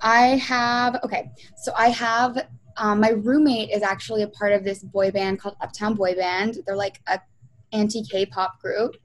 I 0.00 0.36
have, 0.36 1.00
okay, 1.04 1.30
so 1.56 1.72
I 1.76 1.88
have, 1.88 2.46
um, 2.76 3.00
my 3.00 3.10
roommate 3.10 3.70
is 3.70 3.82
actually 3.82 4.22
a 4.22 4.28
part 4.28 4.52
of 4.52 4.62
this 4.62 4.84
boy 4.84 5.10
band 5.10 5.40
called 5.40 5.56
Uptown 5.60 5.94
Boy 5.94 6.14
Band. 6.14 6.58
They're 6.66 6.76
like 6.76 7.00
a 7.08 7.20
anti 7.72 8.02
K 8.04 8.26
pop 8.26 8.60
group. 8.60 8.96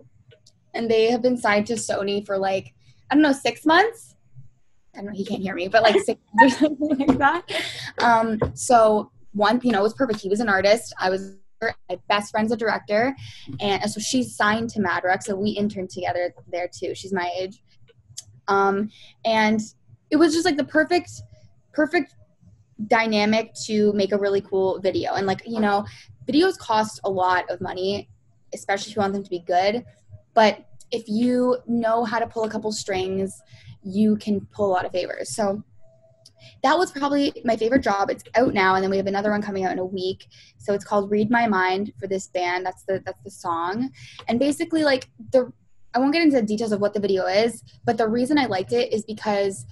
And 0.76 0.90
they 0.90 1.10
have 1.12 1.22
been 1.22 1.38
signed 1.38 1.68
to 1.68 1.74
Sony 1.74 2.26
for 2.26 2.38
like, 2.38 2.74
I 3.10 3.16
don't 3.16 3.24
know, 3.24 3.32
six 3.32 3.66
months. 3.66 4.13
I 4.94 4.98
don't 4.98 5.08
know, 5.08 5.14
he 5.14 5.26
can't 5.26 5.42
hear 5.42 5.56
me, 5.56 5.68
but 5.68 5.84
like 5.84 6.00
six 6.02 6.22
or 6.42 6.50
something 6.50 6.98
like 6.98 7.18
that. 7.18 7.44
Um, 8.00 8.40
so 8.54 9.12
one, 9.32 9.60
you 9.64 9.72
know, 9.72 9.80
it 9.80 9.84
was 9.84 9.94
perfect. 9.94 10.20
He 10.20 10.30
was 10.30 10.40
an 10.40 10.50
artist. 10.50 10.94
I 11.00 11.10
was 11.10 11.38
my 11.90 11.98
best 12.10 12.32
friend's 12.32 12.52
a 12.52 12.58
director, 12.58 13.16
and 13.62 13.90
so 13.90 14.00
she's 14.00 14.36
signed 14.36 14.70
to 14.72 14.82
Mad 14.82 15.04
Rock, 15.06 15.22
so 15.22 15.34
we 15.36 15.52
interned 15.52 15.90
together 15.90 16.34
there 16.52 16.68
too. 16.68 16.94
She's 16.94 17.14
my 17.14 17.32
age, 17.40 17.64
um, 18.50 18.90
and 19.24 19.62
it 20.12 20.18
was 20.18 20.34
just 20.34 20.46
like 20.46 20.58
the 20.58 20.66
perfect 20.66 21.10
perfect 21.74 22.16
dynamic 22.88 23.54
to 23.66 23.92
make 23.94 24.12
a 24.12 24.18
really 24.18 24.42
cool 24.42 24.80
video 24.80 25.14
and 25.14 25.26
like 25.26 25.42
you 25.46 25.60
know 25.60 25.86
videos 26.28 26.58
cost 26.58 27.00
a 27.04 27.10
lot 27.10 27.50
of 27.50 27.62
money 27.62 28.10
especially 28.54 28.92
if 28.92 28.96
you 28.96 29.02
want 29.02 29.14
them 29.14 29.24
to 29.24 29.30
be 29.30 29.40
good 29.40 29.84
but 30.34 30.66
if 30.92 31.04
you 31.08 31.58
know 31.68 32.04
how 32.04 32.20
to 32.20 32.28
pull 32.28 32.44
a 32.44 32.50
couple 32.50 32.72
strings 32.72 33.42
you 33.84 34.16
can 34.18 34.42
pull 34.48 34.68
a 34.68 34.72
lot 34.74 34.86
of 34.86 34.92
favors. 34.92 35.36
So 35.36 35.64
that 36.62 36.78
was 36.78 36.92
probably 36.92 37.34
my 37.44 37.56
favorite 37.56 37.84
job. 37.84 38.10
It's 38.10 38.24
out 38.36 38.54
now 38.54 38.76
and 38.76 38.84
then 38.84 38.92
we 38.92 38.98
have 38.98 39.08
another 39.08 39.32
one 39.32 39.42
coming 39.42 39.66
out 39.66 39.74
in 39.74 39.80
a 39.80 39.86
week. 39.86 40.28
So 40.58 40.74
it's 40.74 40.86
called 40.86 41.12
read 41.12 41.30
my 41.30 41.48
mind 41.48 41.94
for 42.00 42.08
this 42.08 42.28
band. 42.28 42.66
That's 42.66 42.84
the 42.84 43.02
that's 43.06 43.22
the 43.24 43.32
song. 43.32 43.92
And 44.28 44.40
basically 44.40 44.84
like 44.84 45.10
the 45.32 45.52
i 45.96 46.00
won't 46.00 46.12
get 46.12 46.24
into 46.24 46.36
the 46.38 46.42
details 46.42 46.72
of 46.72 46.82
what 46.82 46.92
the 46.96 47.00
video 47.00 47.28
is 47.28 47.64
but 47.86 48.00
the 48.00 48.08
reason 48.08 48.40
i 48.40 48.48
liked 48.48 48.74
it 48.74 48.92
is 48.92 49.06
because 49.06 49.68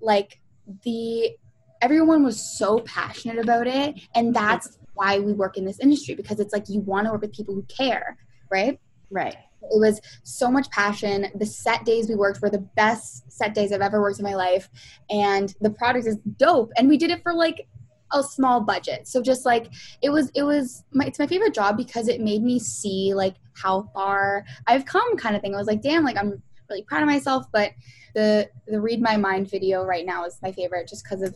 like 0.00 0.40
the 0.84 1.36
everyone 1.82 2.24
was 2.24 2.40
so 2.40 2.78
passionate 2.78 3.38
about 3.38 3.66
it 3.66 3.94
and 4.14 4.34
that's 4.34 4.78
why 4.94 5.18
we 5.18 5.34
work 5.34 5.58
in 5.58 5.66
this 5.66 5.78
industry 5.80 6.14
because 6.14 6.40
it's 6.40 6.54
like 6.54 6.70
you 6.70 6.80
want 6.80 7.06
to 7.06 7.12
work 7.12 7.20
with 7.20 7.34
people 7.34 7.54
who 7.54 7.62
care 7.64 8.16
right? 8.50 8.80
Right 9.10 9.36
it 9.70 9.78
was 9.78 10.00
so 10.22 10.50
much 10.50 10.70
passion. 10.70 11.26
The 11.34 11.46
set 11.46 11.84
days 11.84 12.08
we 12.08 12.14
worked 12.14 12.40
were 12.42 12.50
the 12.50 12.66
best 12.76 13.30
set 13.30 13.54
days 13.54 13.72
i've 13.72 13.80
ever 13.80 14.00
worked 14.00 14.18
in 14.18 14.24
my 14.24 14.34
life. 14.34 14.68
And 15.10 15.54
the 15.60 15.70
product 15.70 16.06
is 16.06 16.16
dope. 16.38 16.70
And 16.76 16.88
we 16.88 16.96
did 16.96 17.10
it 17.10 17.22
for 17.22 17.32
like 17.32 17.66
a 18.12 18.22
small 18.22 18.60
budget. 18.60 19.08
So 19.08 19.22
just 19.22 19.44
like 19.44 19.68
it 20.02 20.10
was 20.10 20.30
it 20.34 20.42
was 20.42 20.84
my 20.92 21.06
it's 21.06 21.18
my 21.18 21.26
favorite 21.26 21.54
job 21.54 21.76
because 21.76 22.08
it 22.08 22.20
made 22.20 22.42
me 22.42 22.58
see 22.58 23.12
like 23.14 23.34
how 23.54 23.88
far 23.94 24.44
i've 24.66 24.84
come 24.84 25.16
kind 25.16 25.36
of 25.36 25.42
thing. 25.42 25.54
I 25.54 25.58
was 25.58 25.66
like 25.66 25.82
damn 25.82 26.04
like 26.04 26.16
i'm 26.16 26.42
really 26.70 26.82
proud 26.82 27.02
of 27.02 27.08
myself. 27.08 27.46
But 27.52 27.72
the 28.14 28.48
the 28.68 28.80
read 28.80 29.00
my 29.00 29.16
mind 29.16 29.50
video 29.50 29.84
right 29.84 30.06
now 30.06 30.24
is 30.24 30.38
my 30.42 30.52
favorite 30.52 30.88
just 30.88 31.04
because 31.04 31.22
of 31.22 31.34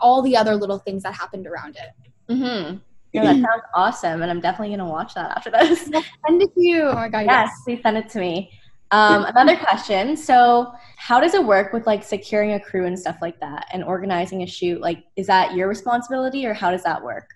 all 0.00 0.22
the 0.22 0.36
other 0.36 0.56
little 0.56 0.78
things 0.78 1.02
that 1.04 1.14
happened 1.14 1.46
around 1.46 1.76
it. 1.76 2.32
Mm-hmm. 2.32 2.78
Yeah, 3.12 3.24
that 3.24 3.34
sounds 3.34 3.62
awesome, 3.74 4.22
and 4.22 4.30
I'm 4.30 4.40
definitely 4.40 4.76
gonna 4.76 4.90
watch 4.90 5.14
that 5.14 5.36
after 5.36 5.50
this. 5.50 5.84
send 5.84 6.42
it 6.42 6.54
to 6.54 6.60
you. 6.60 6.82
Oh 6.82 6.94
my 6.94 7.08
god. 7.08 7.26
Yes, 7.26 7.50
yes. 7.50 7.60
please 7.64 7.82
send 7.82 7.96
it 7.96 8.08
to 8.10 8.20
me. 8.20 8.50
Um, 8.90 9.24
another 9.24 9.56
question. 9.56 10.16
So, 10.16 10.72
how 10.96 11.20
does 11.20 11.34
it 11.34 11.44
work 11.44 11.72
with 11.72 11.86
like 11.86 12.02
securing 12.02 12.54
a 12.54 12.60
crew 12.60 12.86
and 12.86 12.98
stuff 12.98 13.18
like 13.20 13.38
that, 13.40 13.66
and 13.72 13.84
organizing 13.84 14.42
a 14.42 14.46
shoot? 14.46 14.80
Like, 14.80 15.04
is 15.16 15.26
that 15.26 15.54
your 15.54 15.68
responsibility, 15.68 16.46
or 16.46 16.54
how 16.54 16.70
does 16.70 16.82
that 16.84 17.02
work? 17.02 17.28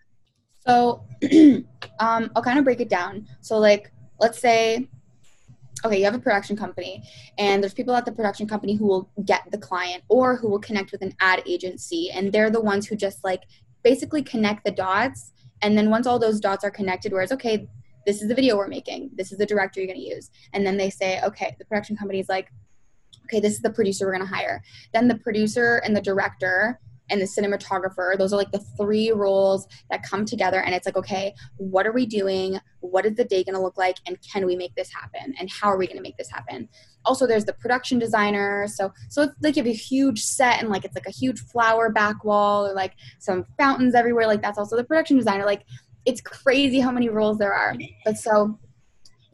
So, 0.67 1.05
um, 2.01 2.31
I'll 2.35 2.43
kind 2.43 2.59
of 2.59 2.65
break 2.65 2.81
it 2.81 2.89
down. 2.89 3.29
So, 3.41 3.59
like, 3.59 3.93
let's 4.21 4.39
say 4.39 4.89
okay, 5.85 5.99
you 5.99 6.05
have 6.05 6.15
a 6.15 6.19
production 6.19 6.57
company, 6.57 7.03
and 7.39 7.63
there's 7.63 7.75
people 7.75 7.95
at 7.95 8.05
the 8.05 8.13
production 8.13 8.47
company 8.47 8.75
who 8.75 8.87
will 8.87 9.11
get 9.25 9.43
the 9.51 9.59
client 9.59 10.03
or 10.09 10.37
who 10.37 10.49
will 10.49 10.61
connect 10.61 10.93
with 10.93 11.03
an 11.03 11.15
ad 11.21 11.43
agency, 11.47 12.11
and 12.11 12.33
they're 12.33 12.51
the 12.51 12.61
ones 12.61 12.87
who 12.87 12.97
just 12.97 13.25
like 13.25 13.43
basically 13.83 14.23
connect 14.23 14.65
the 14.65 14.71
dots. 14.71 15.33
And 15.63 15.79
then 15.79 15.91
once 15.91 16.07
all 16.07 16.19
those 16.19 16.41
dots 16.41 16.65
are 16.65 16.71
connected, 16.71 17.13
where 17.13 17.23
it's 17.23 17.33
okay, 17.33 17.69
this 18.05 18.21
is 18.21 18.29
the 18.29 18.35
video 18.35 18.57
we're 18.57 18.69
making, 18.69 19.11
this 19.15 19.33
is 19.33 19.39
the 19.39 19.47
director 19.47 19.81
you're 19.81 19.87
going 19.87 20.01
to 20.01 20.15
use, 20.15 20.31
and 20.53 20.67
then 20.67 20.77
they 20.77 20.91
say, 20.91 21.21
okay, 21.23 21.55
the 21.59 21.65
production 21.65 21.97
company 21.97 22.19
is 22.19 22.29
like, 22.29 22.49
okay, 23.25 23.41
this 23.41 23.55
is 23.55 23.61
the 23.61 23.71
producer 23.71 24.07
we're 24.07 24.17
going 24.17 24.27
to 24.27 24.35
hire. 24.35 24.63
Then 24.93 25.09
the 25.09 25.19
producer 25.19 25.81
and 25.85 25.97
the 25.97 26.01
director 26.01 26.81
and 27.13 27.21
the 27.21 27.27
cinematographer. 27.27 28.17
Those 28.19 28.33
are 28.33 28.37
like 28.37 28.51
the 28.51 28.65
three 28.77 29.13
roles 29.13 29.69
that 29.91 30.03
come 30.03 30.25
together. 30.25 30.61
And 30.61 30.75
it's 30.75 30.87
like, 30.87 30.97
okay, 30.97 31.35
what 31.59 31.87
are 31.87 31.93
we 31.93 32.07
doing? 32.07 32.59
What 32.81 33.05
is 33.05 33.15
the 33.17 33.25
day 33.25 33.45
going 33.45 33.55
to 33.55 33.61
look 33.61 33.77
like? 33.77 33.99
And 34.07 34.19
can 34.33 34.47
we 34.47 34.57
make 34.57 34.75
this 34.75 34.91
happen? 34.91 35.35
And 35.39 35.51
how 35.51 35.69
are 35.69 35.77
we 35.77 35.87
going 35.87 35.99
to 35.99 36.03
make 36.03 36.17
this 36.17 36.31
happen? 36.31 36.69
Also, 37.05 37.27
there's 37.27 37.45
the 37.45 37.53
production 37.53 37.99
designer. 37.99 38.67
So, 38.67 38.93
so 39.11 39.23
it's 39.23 39.35
like 39.43 39.57
you 39.57 39.63
have 39.63 39.71
a 39.71 39.75
huge 39.75 40.21
set 40.21 40.61
and 40.61 40.71
like 40.71 40.85
it's 40.85 40.95
like 40.95 41.07
a 41.07 41.13
huge 41.13 41.39
flower 41.39 41.91
back 41.91 42.25
wall 42.25 42.67
or 42.67 42.75
like 42.75 42.95
some 43.19 43.45
fountains 43.59 43.95
everywhere. 43.95 44.27
Like 44.27 44.41
that's 44.41 44.59
also 44.59 44.77
the 44.77 44.85
production 44.85 45.19
designer. 45.19 45.45
Like 45.45 45.65
it's 46.07 46.23
crazy 46.23 46.81
how 46.81 46.91
many 46.91 47.11
roles 47.11 47.39
there 47.39 47.53
are. 47.53 47.75
But 48.05 48.17
so, 48.17 48.59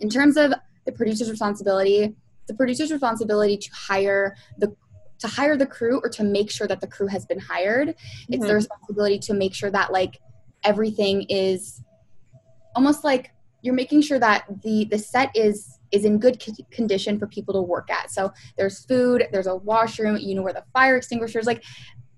in 0.01 0.09
terms 0.09 0.37
of 0.37 0.53
the 0.85 0.93
producer's 0.93 1.31
responsibility, 1.31 2.15
the 2.49 2.55
producer's 2.55 2.91
responsibility 2.91 3.57
to 3.57 3.71
hire 3.73 4.35
the 4.59 4.75
to 5.19 5.29
hire 5.29 5.57
the 5.57 5.67
crew 5.67 6.01
or 6.03 6.09
to 6.11 6.25
make 6.25 6.51
sure 6.51 6.67
that 6.67 6.81
the 6.81 6.87
crew 6.87 7.07
has 7.07 7.27
been 7.27 7.39
hired. 7.39 7.89
Mm-hmm. 7.89 8.35
It's 8.35 8.47
the 8.47 8.55
responsibility 8.55 9.19
to 9.21 9.35
make 9.35 9.55
sure 9.55 9.71
that 9.71 9.93
like 9.93 10.19
everything 10.65 11.23
is 11.29 11.83
almost 12.75 13.05
like 13.05 13.31
you're 13.63 13.75
making 13.75 14.03
sure 14.03 14.19
that 14.19 14.45
the 14.63 14.85
the 14.85 14.99
set 14.99 15.31
is 15.35 15.79
is 15.91 16.05
in 16.05 16.19
good 16.19 16.43
condition 16.71 17.19
for 17.19 17.27
people 17.27 17.55
to 17.55 17.63
work 17.63 17.91
at. 17.91 18.11
So 18.11 18.33
there's 18.57 18.85
food, 18.85 19.27
there's 19.33 19.47
a 19.47 19.57
washroom, 19.57 20.19
you 20.19 20.35
know 20.35 20.43
where 20.43 20.53
the 20.53 20.65
fire 20.73 20.97
extinguishers, 20.97 21.47
like 21.47 21.65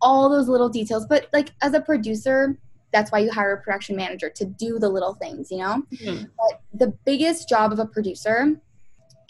all 0.01 0.29
those 0.29 0.49
little 0.49 0.69
details. 0.69 1.07
But 1.07 1.29
like 1.33 1.51
as 1.63 1.75
a 1.75 1.81
producer, 1.81 2.59
that's 2.93 3.13
why 3.13 3.21
you 3.21 3.31
hire 3.31 3.55
a 3.55 3.63
production 3.63 3.97
manager 3.97 4.29
to 4.31 4.45
do 4.45 4.79
the 4.79 4.89
little 4.89 5.15
things, 5.15 5.51
you 5.51 5.59
know? 5.59 5.83
Mm-hmm. 5.93 6.25
But 6.37 6.61
the 6.75 6.89
biggest 7.05 7.49
job 7.49 7.73
of 7.73 7.79
a 7.79 7.87
producer 7.87 8.61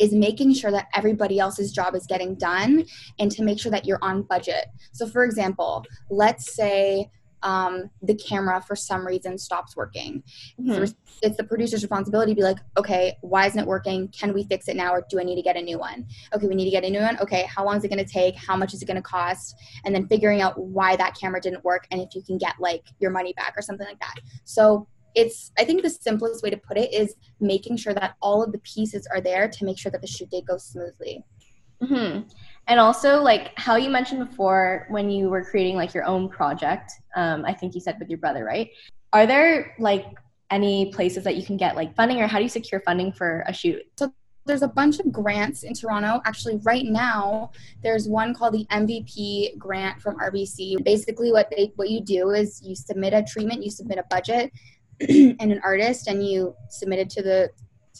is 0.00 0.12
making 0.12 0.54
sure 0.54 0.70
that 0.70 0.88
everybody 0.94 1.38
else's 1.38 1.72
job 1.72 1.94
is 1.94 2.06
getting 2.06 2.34
done 2.34 2.84
and 3.18 3.30
to 3.30 3.42
make 3.42 3.60
sure 3.60 3.70
that 3.70 3.84
you're 3.84 3.98
on 4.02 4.22
budget. 4.22 4.66
So, 4.92 5.06
for 5.06 5.24
example, 5.24 5.84
let's 6.08 6.54
say 6.54 7.10
um, 7.42 7.90
the 8.02 8.14
camera 8.14 8.60
for 8.60 8.76
some 8.76 9.06
reason 9.06 9.38
stops 9.38 9.76
working. 9.76 10.22
Mm-hmm. 10.60 10.92
It's 11.22 11.36
the 11.36 11.44
producer's 11.44 11.82
responsibility 11.82 12.32
to 12.32 12.36
be 12.36 12.42
like, 12.42 12.58
okay, 12.76 13.16
why 13.22 13.46
isn't 13.46 13.58
it 13.58 13.66
working? 13.66 14.08
Can 14.08 14.32
we 14.32 14.44
fix 14.44 14.68
it 14.68 14.76
now 14.76 14.92
or 14.92 15.06
do 15.08 15.20
I 15.20 15.22
need 15.22 15.36
to 15.36 15.42
get 15.42 15.56
a 15.56 15.62
new 15.62 15.78
one? 15.78 16.06
Okay, 16.34 16.46
we 16.46 16.54
need 16.54 16.66
to 16.66 16.70
get 16.70 16.84
a 16.84 16.90
new 16.90 17.00
one. 17.00 17.18
Okay, 17.20 17.44
how 17.54 17.64
long 17.64 17.76
is 17.76 17.84
it 17.84 17.88
going 17.88 18.04
to 18.04 18.10
take? 18.10 18.36
How 18.36 18.56
much 18.56 18.74
is 18.74 18.82
it 18.82 18.86
going 18.86 18.96
to 18.96 19.02
cost? 19.02 19.54
And 19.84 19.94
then 19.94 20.06
figuring 20.06 20.40
out 20.40 20.58
why 20.58 20.96
that 20.96 21.16
camera 21.18 21.40
didn't 21.40 21.64
work 21.64 21.86
and 21.90 22.00
if 22.00 22.14
you 22.14 22.22
can 22.22 22.38
get 22.38 22.54
like 22.58 22.84
your 22.98 23.10
money 23.10 23.32
back 23.34 23.54
or 23.56 23.62
something 23.62 23.86
like 23.86 24.00
that. 24.00 24.16
So, 24.44 24.86
it's 25.14 25.52
i 25.58 25.64
think 25.64 25.82
the 25.82 25.90
simplest 25.90 26.42
way 26.42 26.50
to 26.50 26.56
put 26.56 26.76
it 26.76 26.92
is 26.92 27.14
making 27.40 27.76
sure 27.76 27.94
that 27.94 28.14
all 28.20 28.42
of 28.42 28.52
the 28.52 28.58
pieces 28.58 29.06
are 29.12 29.20
there 29.20 29.48
to 29.48 29.64
make 29.64 29.78
sure 29.78 29.90
that 29.90 30.00
the 30.00 30.06
shoot 30.06 30.30
day 30.30 30.42
goes 30.42 30.64
smoothly 30.64 31.24
mm-hmm. 31.82 32.20
and 32.68 32.80
also 32.80 33.22
like 33.22 33.52
how 33.56 33.76
you 33.76 33.90
mentioned 33.90 34.26
before 34.26 34.86
when 34.90 35.10
you 35.10 35.28
were 35.28 35.44
creating 35.44 35.76
like 35.76 35.94
your 35.94 36.04
own 36.04 36.28
project 36.28 36.92
um, 37.16 37.44
i 37.44 37.52
think 37.52 37.74
you 37.74 37.80
said 37.80 37.96
with 37.98 38.08
your 38.08 38.18
brother 38.18 38.44
right 38.44 38.70
are 39.12 39.26
there 39.26 39.74
like 39.78 40.06
any 40.50 40.92
places 40.92 41.22
that 41.24 41.36
you 41.36 41.44
can 41.44 41.56
get 41.56 41.76
like 41.76 41.94
funding 41.94 42.20
or 42.20 42.26
how 42.26 42.38
do 42.38 42.42
you 42.42 42.48
secure 42.48 42.80
funding 42.80 43.12
for 43.12 43.44
a 43.46 43.52
shoot 43.52 43.82
so 43.96 44.12
there's 44.46 44.62
a 44.62 44.68
bunch 44.68 44.98
of 44.98 45.12
grants 45.12 45.62
in 45.62 45.74
Toronto. 45.74 46.20
Actually, 46.24 46.56
right 46.64 46.84
now, 46.84 47.50
there's 47.82 48.08
one 48.08 48.34
called 48.34 48.54
the 48.54 48.66
MVP 48.66 49.58
grant 49.58 50.00
from 50.00 50.18
RBC. 50.18 50.82
Basically, 50.84 51.30
what 51.30 51.48
they 51.50 51.72
what 51.76 51.90
you 51.90 52.00
do 52.00 52.30
is 52.30 52.60
you 52.62 52.74
submit 52.74 53.12
a 53.12 53.22
treatment, 53.22 53.62
you 53.62 53.70
submit 53.70 53.98
a 53.98 54.04
budget, 54.10 54.50
and 55.08 55.52
an 55.52 55.60
artist, 55.64 56.08
and 56.08 56.26
you 56.26 56.54
submit 56.68 56.98
it 56.98 57.10
to 57.10 57.22
the 57.22 57.50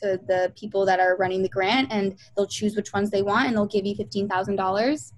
to 0.03 0.19
the 0.27 0.53
people 0.57 0.87
that 0.87 1.01
are 1.01 1.17
running 1.17 1.43
the 1.43 1.49
grant, 1.49 1.89
and 1.91 2.17
they'll 2.37 2.47
choose 2.47 2.77
which 2.77 2.93
ones 2.93 3.11
they 3.11 3.23
want, 3.23 3.49
and 3.49 3.57
they'll 3.57 3.67
give 3.67 3.87
you 3.87 3.95
fifteen 3.95 4.29
thousand 4.29 4.57
dollars. 4.57 5.13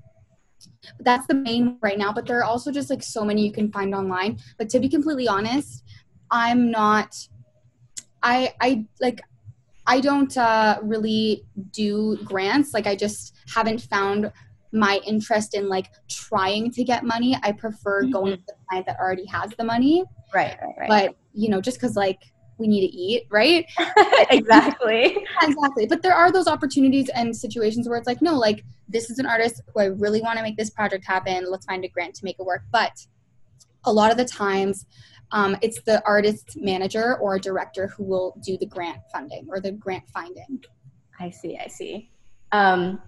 That's 1.00 1.26
the 1.26 1.34
main 1.34 1.78
right 1.82 1.98
now, 1.98 2.12
but 2.12 2.26
there 2.26 2.38
are 2.38 2.44
also 2.44 2.70
just 2.70 2.88
like 2.90 3.02
so 3.02 3.24
many 3.24 3.44
you 3.44 3.52
can 3.52 3.70
find 3.72 3.94
online. 3.94 4.38
But 4.58 4.68
to 4.70 4.80
be 4.80 4.88
completely 4.88 5.28
honest, 5.28 5.84
I'm 6.30 6.70
not. 6.70 7.16
I 8.22 8.54
I 8.60 8.86
like 9.00 9.20
I 9.86 10.00
don't 10.00 10.36
uh, 10.36 10.78
really 10.82 11.44
do 11.72 12.16
grants. 12.24 12.72
Like 12.72 12.86
I 12.86 12.94
just 12.94 13.34
haven't 13.54 13.82
found 13.82 14.32
my 14.72 15.00
interest 15.06 15.54
in 15.54 15.68
like 15.68 15.90
trying 16.08 16.70
to 16.72 16.84
get 16.84 17.04
money. 17.04 17.36
I 17.42 17.52
prefer 17.52 18.02
mm-hmm. 18.02 18.12
going 18.12 18.32
to 18.32 18.42
the 18.46 18.54
client 18.68 18.86
that 18.86 18.98
already 18.98 19.26
has 19.26 19.50
the 19.58 19.64
money. 19.64 20.04
Right, 20.34 20.56
right, 20.62 20.74
right. 20.78 20.88
But 20.88 21.16
you 21.34 21.48
know, 21.48 21.60
just 21.60 21.78
because 21.78 21.96
like 21.96 22.18
we 22.58 22.68
need 22.68 22.86
to 22.88 22.96
eat, 22.96 23.26
right? 23.30 23.66
exactly. 24.30 25.16
exactly. 25.42 25.86
But 25.86 26.02
there 26.02 26.14
are 26.14 26.30
those 26.30 26.46
opportunities 26.46 27.08
and 27.10 27.34
situations 27.36 27.88
where 27.88 27.98
it's 27.98 28.06
like, 28.06 28.22
no, 28.22 28.38
like 28.38 28.64
this 28.88 29.10
is 29.10 29.18
an 29.18 29.26
artist 29.26 29.62
who 29.72 29.80
I 29.80 29.86
really 29.86 30.20
want 30.20 30.38
to 30.38 30.42
make 30.42 30.56
this 30.56 30.70
project 30.70 31.04
happen. 31.06 31.50
Let's 31.50 31.66
find 31.66 31.84
a 31.84 31.88
grant 31.88 32.14
to 32.16 32.24
make 32.24 32.36
it 32.38 32.44
work. 32.44 32.62
But 32.70 32.92
a 33.84 33.92
lot 33.92 34.10
of 34.10 34.16
the 34.16 34.24
times 34.24 34.86
um, 35.32 35.56
it's 35.62 35.80
the 35.82 36.02
artist 36.06 36.56
manager 36.56 37.16
or 37.18 37.38
director 37.38 37.88
who 37.88 38.04
will 38.04 38.38
do 38.44 38.56
the 38.58 38.66
grant 38.66 38.98
funding 39.12 39.46
or 39.48 39.60
the 39.60 39.72
grant 39.72 40.04
finding. 40.12 40.62
I 41.18 41.30
see, 41.30 41.58
I 41.58 41.68
see. 41.68 42.10
Um, 42.52 43.00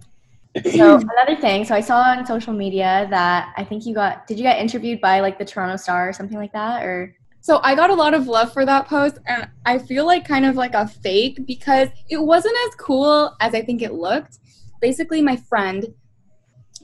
so 0.73 0.97
another 1.19 1.41
thing, 1.41 1.65
so 1.65 1.75
I 1.75 1.81
saw 1.81 2.01
on 2.01 2.25
social 2.25 2.55
media 2.55 3.07
that 3.11 3.53
I 3.57 3.65
think 3.65 3.85
you 3.85 3.95
got, 3.95 4.27
did 4.27 4.39
you 4.39 4.43
get 4.43 4.59
interviewed 4.59 5.01
by 5.01 5.21
like 5.21 5.39
the 5.39 5.45
Toronto 5.45 5.77
Star 5.77 6.09
or 6.09 6.13
something 6.13 6.39
like 6.39 6.53
that, 6.53 6.83
or? 6.83 7.15
So 7.45 7.61
I 7.63 7.75
got 7.75 7.91
a 7.91 7.95
lot 7.95 8.15
of 8.15 8.27
love 8.27 8.55
for 8.55 8.65
that 8.65 8.89
post, 8.89 9.19
and 9.27 9.47
I 9.67 9.77
feel 9.77 10.07
like 10.07 10.27
kind 10.27 10.47
of 10.47 10.57
like 10.57 10.73
a 10.73 10.89
fake 10.89 11.41
because 11.47 11.91
it 12.09 12.17
wasn't 12.17 12.57
as 12.67 12.75
cool 12.77 13.37
as 13.39 13.55
I 13.55 13.61
think 13.61 13.83
it 13.83 13.93
looked. 13.93 14.39
Basically, 14.81 15.21
my 15.21 15.37
friend 15.37 15.85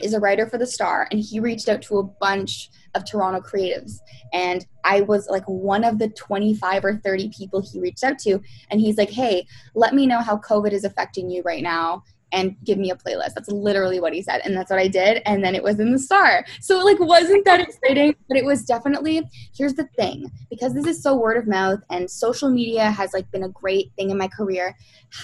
is 0.02 0.12
a 0.12 0.21
writer 0.21 0.47
for 0.47 0.59
the 0.59 0.67
Star, 0.67 1.09
and 1.11 1.19
he 1.19 1.40
reached 1.40 1.71
out 1.71 1.81
to 1.85 2.00
a 2.00 2.02
bunch 2.02 2.69
of 2.95 3.07
Toronto 3.07 3.40
creatives. 3.40 4.00
And 4.35 4.67
I 4.85 5.00
was 5.00 5.29
like 5.31 5.45
one 5.47 5.83
of 5.83 5.99
the 5.99 6.11
25 6.11 6.85
or 6.85 6.97
30 7.02 7.31
people 7.35 7.62
he 7.62 7.81
reached 7.81 8.05
out 8.05 8.19
to. 8.19 8.38
And 8.71 8.83
he's 8.83 8.99
like, 8.99 9.09
hey, 9.09 9.47
let 9.75 9.95
me 9.95 10.07
know 10.07 10.21
how 10.21 10.37
COVID 10.37 10.73
is 10.73 10.85
affecting 10.85 11.31
you 11.31 11.40
right 11.43 11.62
now 11.62 12.02
and 12.33 12.57
give 12.65 12.79
me 12.79 12.91
a 12.91 12.97
playlist. 12.97 13.35
That's 13.35 13.51
literally 13.51 14.01
what 14.01 14.13
he 14.13 14.23
said. 14.23 14.41
And 14.45 14.57
that's 14.57 14.71
what 14.71 14.79
I 14.79 14.89
did. 14.89 15.23
And 15.27 15.45
then 15.45 15.55
it 15.55 15.63
was 15.63 15.81
in 15.81 15.93
the 15.93 15.99
star. 15.99 16.45
So 16.61 16.81
it 16.81 16.85
like 16.85 17.01
wasn't 17.01 17.45
that 17.45 17.61
exciting, 17.61 18.15
but 18.29 18.37
it 18.37 18.45
was 18.45 18.65
definitely 18.65 19.29
here's 19.57 19.75
the 19.75 19.89
thing, 19.97 20.31
because 20.51 20.75
this 20.75 20.87
is 20.87 21.03
so 21.03 21.17
word 21.17 21.37
of 21.37 21.47
mouth 21.47 21.81
and 21.91 22.11
social 22.11 22.51
media 22.51 22.91
has 22.91 23.13
like 23.13 23.31
been 23.31 23.45
a 23.45 23.49
great 23.49 23.93
thing 23.97 24.11
in 24.11 24.19
my 24.19 24.29
career. 24.29 24.77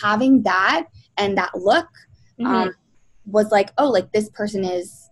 Having 0.02 0.42
that 0.42 0.86
and 1.16 1.36
that 1.38 1.54
look 1.54 1.88
mm-hmm. 2.40 2.46
um, 2.46 2.74
was 3.26 3.50
like, 3.50 3.70
oh, 3.78 3.88
like 3.88 4.12
this 4.12 4.28
person 4.30 4.64
is 4.64 5.10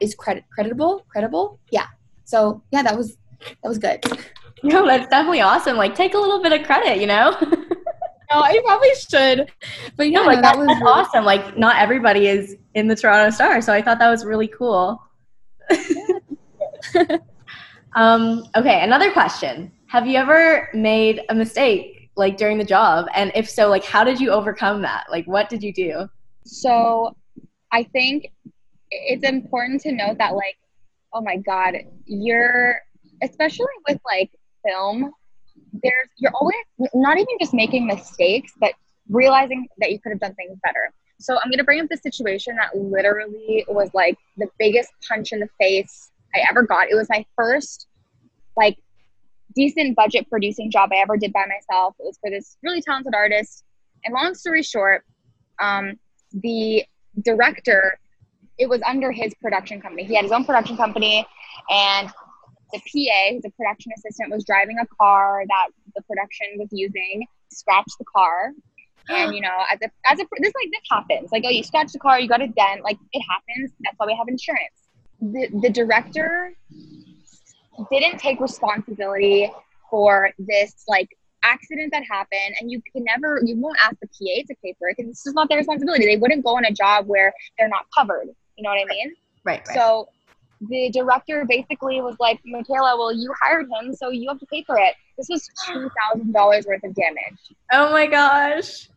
is 0.00 0.14
credit 0.14 0.44
creditable 0.52 1.04
credible 1.08 1.58
yeah 1.70 1.86
so 2.24 2.62
yeah 2.70 2.82
that 2.82 2.96
was 2.96 3.16
that 3.62 3.68
was 3.68 3.78
good 3.78 4.04
no 4.62 4.86
that's 4.86 5.08
definitely 5.08 5.40
awesome 5.40 5.76
like 5.76 5.94
take 5.94 6.14
a 6.14 6.18
little 6.18 6.42
bit 6.42 6.52
of 6.52 6.66
credit 6.66 7.00
you 7.00 7.06
know 7.06 7.36
no 8.32 8.40
i 8.42 8.60
probably 8.64 8.94
should. 8.94 9.50
But 9.96 10.10
yeah 10.10 10.20
no, 10.20 10.26
like 10.26 10.36
no, 10.36 10.42
that 10.42 10.58
was 10.58 10.66
really- 10.68 10.82
awesome. 10.82 11.24
Like 11.24 11.56
not 11.58 11.76
everybody 11.76 12.26
is 12.26 12.56
in 12.74 12.88
the 12.88 12.96
toronto 12.96 13.30
star 13.30 13.60
so 13.60 13.72
i 13.72 13.82
thought 13.82 13.98
that 13.98 14.10
was 14.10 14.24
really 14.24 14.48
cool. 14.48 15.02
Um, 17.94 18.44
okay 18.56 18.82
another 18.82 19.12
question. 19.12 19.70
Have 19.88 20.06
you 20.06 20.16
ever 20.16 20.70
made 20.72 21.20
a 21.28 21.34
mistake 21.34 22.08
like 22.16 22.38
during 22.38 22.56
the 22.56 22.64
job? 22.64 23.04
And 23.14 23.30
if 23.34 23.50
so 23.50 23.68
like 23.68 23.84
how 23.84 24.02
did 24.02 24.18
you 24.18 24.30
overcome 24.30 24.80
that? 24.82 25.04
Like 25.10 25.26
what 25.26 25.50
did 25.50 25.62
you 25.62 25.72
do? 25.74 26.08
So 26.44 27.14
i 27.72 27.82
think 27.82 28.26
it's 28.90 29.24
important 29.24 29.80
to 29.80 29.92
note 29.92 30.18
that 30.18 30.34
like 30.34 30.56
oh 31.14 31.20
my 31.22 31.36
god 31.38 31.74
you're 32.04 32.76
especially 33.22 33.66
with 33.88 33.98
like 34.04 34.30
film 34.66 35.10
there's 35.82 36.08
you're 36.18 36.32
always 36.34 36.56
not 36.94 37.16
even 37.16 37.36
just 37.40 37.54
making 37.54 37.86
mistakes 37.86 38.52
but 38.60 38.72
realizing 39.08 39.66
that 39.78 39.90
you 39.90 39.98
could 39.98 40.10
have 40.10 40.20
done 40.20 40.34
things 40.34 40.58
better. 40.62 40.92
So 41.18 41.38
i'm 41.42 41.50
to 41.52 41.64
bring 41.64 41.80
up 41.80 41.88
the 41.88 41.96
situation 41.96 42.56
that 42.56 42.76
literally 42.76 43.64
was 43.68 43.90
like 43.94 44.18
the 44.36 44.48
biggest 44.58 44.90
punch 45.08 45.32
in 45.32 45.40
the 45.40 45.48
face 45.60 46.10
i 46.34 46.40
ever 46.48 46.62
got. 46.62 46.90
It 46.90 46.94
was 46.94 47.08
my 47.08 47.24
first 47.36 47.86
like 48.56 48.78
decent 49.54 49.96
budget 49.96 50.28
producing 50.30 50.70
job 50.70 50.90
i 50.92 50.96
ever 50.96 51.16
did 51.16 51.32
by 51.32 51.44
myself. 51.46 51.94
It 51.98 52.04
was 52.04 52.18
for 52.20 52.30
this 52.30 52.56
really 52.62 52.82
talented 52.82 53.14
artist. 53.14 53.64
And 54.04 54.14
long 54.14 54.34
story 54.34 54.62
short 54.62 55.04
um, 55.60 55.98
the 56.32 56.84
director 57.22 57.98
it 58.58 58.68
was 58.68 58.80
under 58.86 59.10
his 59.10 59.34
production 59.40 59.80
company. 59.80 60.04
He 60.04 60.14
had 60.14 60.24
his 60.24 60.32
own 60.32 60.44
production 60.44 60.76
company, 60.76 61.26
and 61.70 62.10
the 62.72 62.78
PA, 62.78 63.38
the 63.42 63.50
production 63.56 63.92
assistant, 63.96 64.30
was 64.30 64.44
driving 64.44 64.78
a 64.78 64.86
car 64.98 65.44
that 65.46 65.68
the 65.94 66.02
production 66.02 66.46
was 66.58 66.68
using, 66.72 67.26
scratched 67.50 67.96
the 67.98 68.04
car. 68.04 68.52
And 69.08 69.34
you 69.34 69.40
know, 69.40 69.56
as 69.70 69.78
a 69.82 69.90
as 70.10 70.20
a 70.20 70.26
this 70.38 70.52
like 70.54 70.70
this 70.70 70.82
happens. 70.90 71.32
Like, 71.32 71.44
oh, 71.46 71.50
you 71.50 71.62
scratched 71.62 71.92
the 71.92 71.98
car, 71.98 72.20
you 72.20 72.28
got 72.28 72.42
a 72.42 72.48
dent. 72.48 72.82
Like 72.82 72.98
it 73.12 73.22
happens. 73.28 73.72
That's 73.80 73.96
why 73.96 74.06
we 74.06 74.16
have 74.16 74.28
insurance. 74.28 74.88
The 75.20 75.48
the 75.62 75.70
director 75.70 76.54
didn't 77.90 78.18
take 78.18 78.40
responsibility 78.40 79.50
for 79.90 80.30
this 80.38 80.84
like 80.88 81.08
accident 81.44 81.90
that 81.90 82.04
happened 82.08 82.54
and 82.60 82.70
you 82.70 82.80
can 82.92 83.02
never 83.02 83.40
you 83.44 83.56
won't 83.56 83.76
ask 83.82 83.96
the 84.00 84.06
pa 84.06 84.42
to 84.46 84.54
pay 84.62 84.72
for 84.78 84.88
it 84.88 84.96
because 84.96 85.10
it's 85.10 85.24
just 85.24 85.34
not 85.34 85.48
their 85.48 85.58
responsibility 85.58 86.04
they 86.04 86.16
wouldn't 86.16 86.44
go 86.44 86.56
on 86.56 86.64
a 86.64 86.70
job 86.70 87.04
where 87.08 87.32
they're 87.58 87.68
not 87.68 87.84
covered 87.96 88.28
you 88.56 88.64
know 88.64 88.70
what 88.70 88.80
I 88.80 88.94
mean? 88.94 89.14
Right. 89.44 89.62
right. 89.66 89.76
So 89.76 90.08
the 90.68 90.90
director 90.92 91.44
basically 91.48 92.00
was 92.00 92.16
like, 92.20 92.40
Michaela, 92.44 92.96
well, 92.96 93.12
you 93.12 93.32
hired 93.40 93.66
him, 93.70 93.94
so 93.94 94.10
you 94.10 94.28
have 94.28 94.38
to 94.40 94.46
pay 94.46 94.62
for 94.64 94.76
it. 94.76 94.94
This 95.18 95.28
was 95.28 95.48
two 95.66 95.90
thousand 96.00 96.32
dollars 96.32 96.66
worth 96.66 96.84
of 96.84 96.94
damage. 96.94 97.38
Oh 97.72 97.90
my 97.90 98.06
gosh. 98.06 98.88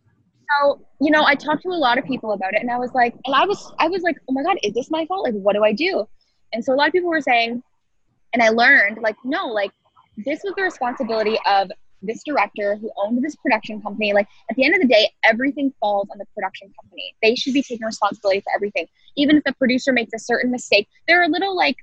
So 0.61 0.85
you 1.01 1.11
know, 1.11 1.23
I 1.25 1.35
talked 1.35 1.63
to 1.63 1.69
a 1.69 1.71
lot 1.71 1.97
of 1.97 2.05
people 2.05 2.33
about 2.33 2.53
it, 2.53 2.61
and 2.61 2.69
I 2.69 2.77
was 2.77 2.93
like, 2.93 3.15
and 3.25 3.35
I 3.35 3.45
was, 3.45 3.73
I 3.79 3.87
was 3.87 4.03
like, 4.03 4.17
oh 4.29 4.33
my 4.33 4.43
god, 4.43 4.57
is 4.63 4.73
this 4.73 4.91
my 4.91 5.05
fault? 5.07 5.23
Like, 5.23 5.33
what 5.33 5.53
do 5.53 5.63
I 5.63 5.73
do? 5.73 6.07
And 6.53 6.63
so 6.63 6.73
a 6.73 6.75
lot 6.75 6.87
of 6.87 6.93
people 6.93 7.09
were 7.09 7.21
saying, 7.21 7.63
and 8.33 8.43
I 8.43 8.49
learned, 8.49 8.99
like, 9.01 9.15
no, 9.23 9.47
like 9.47 9.71
this 10.17 10.41
was 10.43 10.53
the 10.55 10.63
responsibility 10.63 11.37
of 11.47 11.71
this 12.05 12.23
director 12.23 12.75
who 12.75 12.91
owned 12.97 13.23
this 13.23 13.35
production 13.35 13.81
company 13.81 14.13
like 14.13 14.27
at 14.49 14.55
the 14.55 14.65
end 14.65 14.75
of 14.75 14.81
the 14.81 14.87
day 14.87 15.09
everything 15.23 15.73
falls 15.79 16.07
on 16.11 16.17
the 16.17 16.25
production 16.33 16.71
company. 16.81 17.15
They 17.21 17.35
should 17.35 17.53
be 17.53 17.61
taking 17.61 17.85
responsibility 17.85 18.41
for 18.41 18.51
everything. 18.55 18.87
Even 19.15 19.37
if 19.37 19.43
the 19.43 19.53
producer 19.53 19.93
makes 19.93 20.13
a 20.13 20.19
certain 20.19 20.51
mistake 20.51 20.87
there 21.07 21.21
are 21.21 21.27
little 21.27 21.55
like 21.55 21.77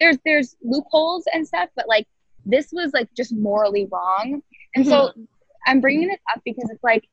there's 0.00 0.18
there's 0.24 0.56
loopholes 0.62 1.24
and 1.32 1.46
stuff 1.46 1.68
but 1.76 1.88
like 1.88 2.06
this 2.46 2.68
was 2.72 2.92
like 2.92 3.08
just 3.16 3.34
morally 3.34 3.88
wrong. 3.90 4.42
And 4.74 4.84
mm-hmm. 4.84 4.90
so 4.90 5.12
i'm 5.66 5.80
bringing 5.80 6.08
this 6.08 6.20
up 6.34 6.42
because 6.44 6.68
it's 6.70 6.84
like 6.84 7.08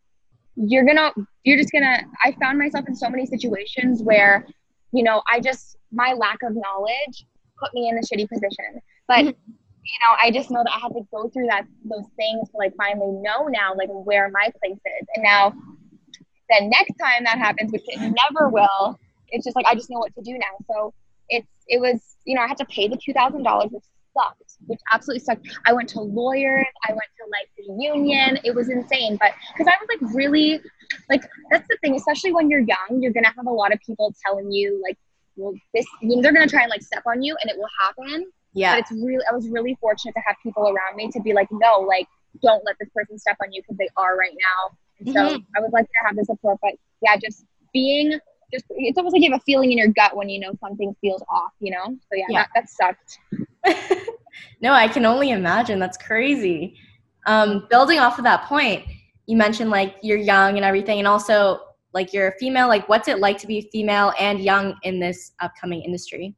you're 0.55 0.85
gonna 0.85 1.11
you're 1.43 1.57
just 1.57 1.71
gonna 1.71 2.01
i 2.23 2.35
found 2.41 2.59
myself 2.59 2.85
in 2.87 2.95
so 2.95 3.09
many 3.09 3.25
situations 3.25 4.03
where 4.03 4.45
you 4.91 5.03
know 5.03 5.21
i 5.31 5.39
just 5.39 5.77
my 5.93 6.13
lack 6.13 6.43
of 6.43 6.53
knowledge 6.53 7.25
put 7.57 7.73
me 7.73 7.87
in 7.87 7.97
a 7.97 8.01
shitty 8.01 8.27
position. 8.27 8.81
But 9.07 9.25
mm-hmm 9.25 9.51
you 9.83 9.99
know, 10.01 10.15
I 10.21 10.31
just 10.31 10.51
know 10.51 10.63
that 10.63 10.71
I 10.71 10.79
had 10.79 10.93
to 10.93 11.01
go 11.11 11.29
through 11.29 11.47
that 11.47 11.65
those 11.85 12.05
things 12.15 12.49
to 12.49 12.57
like 12.57 12.75
finally 12.75 13.11
know 13.21 13.47
now 13.47 13.73
like 13.75 13.89
where 13.89 14.29
my 14.29 14.51
place 14.59 14.77
is. 14.77 15.07
And 15.15 15.23
now 15.23 15.53
the 16.49 16.67
next 16.67 16.93
time 16.99 17.23
that 17.23 17.37
happens, 17.37 17.71
which 17.71 17.83
it 17.87 17.99
never 17.99 18.49
will, 18.49 18.99
it's 19.29 19.45
just 19.45 19.55
like 19.55 19.65
I 19.65 19.75
just 19.75 19.89
know 19.89 19.99
what 19.99 20.13
to 20.15 20.21
do 20.21 20.33
now. 20.33 20.65
So 20.67 20.93
it's 21.29 21.47
it 21.67 21.79
was, 21.79 22.17
you 22.25 22.35
know, 22.35 22.41
I 22.41 22.47
had 22.47 22.57
to 22.57 22.65
pay 22.65 22.87
the 22.87 22.97
two 23.03 23.13
thousand 23.13 23.43
dollars, 23.43 23.71
which 23.71 23.83
sucked, 24.15 24.57
which 24.67 24.79
absolutely 24.93 25.23
sucked. 25.23 25.47
I 25.65 25.73
went 25.73 25.89
to 25.89 26.01
lawyers, 26.01 26.67
I 26.87 26.91
went 26.91 27.09
to 27.17 27.25
like 27.31 27.49
the 27.57 27.83
union. 27.83 28.39
It 28.43 28.53
was 28.53 28.69
insane. 28.69 29.17
But 29.19 29.31
because 29.53 29.67
I 29.67 29.77
was 29.81 29.87
like 29.89 30.13
really 30.13 30.61
like 31.09 31.23
that's 31.49 31.67
the 31.69 31.77
thing, 31.81 31.95
especially 31.95 32.33
when 32.33 32.49
you're 32.51 32.59
young, 32.59 32.99
you're 33.01 33.13
gonna 33.13 33.33
have 33.35 33.47
a 33.47 33.51
lot 33.51 33.73
of 33.73 33.79
people 33.79 34.13
telling 34.23 34.51
you 34.51 34.79
like, 34.83 34.97
well, 35.37 35.53
this 35.73 35.85
they're 36.01 36.33
gonna 36.33 36.47
try 36.47 36.61
and 36.61 36.69
like 36.69 36.83
step 36.83 37.03
on 37.07 37.23
you 37.23 37.35
and 37.41 37.49
it 37.49 37.57
will 37.57 37.69
happen 37.79 38.31
yeah. 38.53 38.75
But 38.75 38.79
it's 38.79 38.91
really, 38.91 39.23
I 39.29 39.33
was 39.33 39.47
really 39.49 39.77
fortunate 39.79 40.13
to 40.13 40.21
have 40.25 40.35
people 40.43 40.63
around 40.63 40.95
me 40.95 41.09
to 41.11 41.21
be 41.21 41.33
like, 41.33 41.47
no, 41.51 41.79
like, 41.79 42.07
don't 42.41 42.63
let 42.65 42.75
this 42.79 42.89
person 42.93 43.17
step 43.17 43.37
on 43.43 43.51
you 43.51 43.61
because 43.61 43.77
they 43.77 43.89
are 43.97 44.17
right 44.17 44.35
now. 44.39 44.77
And 44.99 45.13
so 45.13 45.19
mm-hmm. 45.37 45.57
I 45.57 45.59
was 45.59 45.71
lucky 45.73 45.85
to 45.85 46.07
have 46.07 46.15
the 46.15 46.25
support, 46.25 46.59
but 46.61 46.73
yeah, 47.01 47.15
just 47.17 47.45
being 47.73 48.19
just 48.51 48.65
it's 48.69 48.97
almost 48.97 49.13
like 49.13 49.23
you 49.23 49.31
have 49.31 49.39
a 49.39 49.43
feeling 49.43 49.71
in 49.71 49.77
your 49.77 49.87
gut 49.87 50.15
when 50.15 50.29
you 50.29 50.39
know 50.39 50.51
something 50.59 50.95
feels 51.01 51.23
off, 51.29 51.51
you 51.59 51.71
know? 51.71 51.85
So 51.85 52.15
yeah, 52.15 52.25
yeah. 52.29 52.45
That, 52.53 52.67
that 52.67 52.95
sucked. 53.65 54.09
no, 54.61 54.73
I 54.73 54.87
can 54.87 55.05
only 55.05 55.31
imagine. 55.31 55.79
That's 55.79 55.97
crazy. 55.97 56.75
Um, 57.27 57.67
building 57.69 57.99
off 57.99 58.17
of 58.17 58.23
that 58.25 58.43
point, 58.45 58.85
you 59.27 59.37
mentioned 59.37 59.69
like 59.69 59.95
you're 60.01 60.17
young 60.17 60.57
and 60.57 60.65
everything, 60.65 60.99
and 60.99 61.07
also 61.07 61.61
like 61.93 62.13
you're 62.13 62.27
a 62.27 62.33
female. 62.33 62.67
Like, 62.67 62.87
what's 62.89 63.07
it 63.07 63.19
like 63.19 63.37
to 63.39 63.47
be 63.47 63.69
female 63.71 64.13
and 64.19 64.39
young 64.39 64.75
in 64.83 64.99
this 64.99 65.31
upcoming 65.39 65.81
industry? 65.83 66.35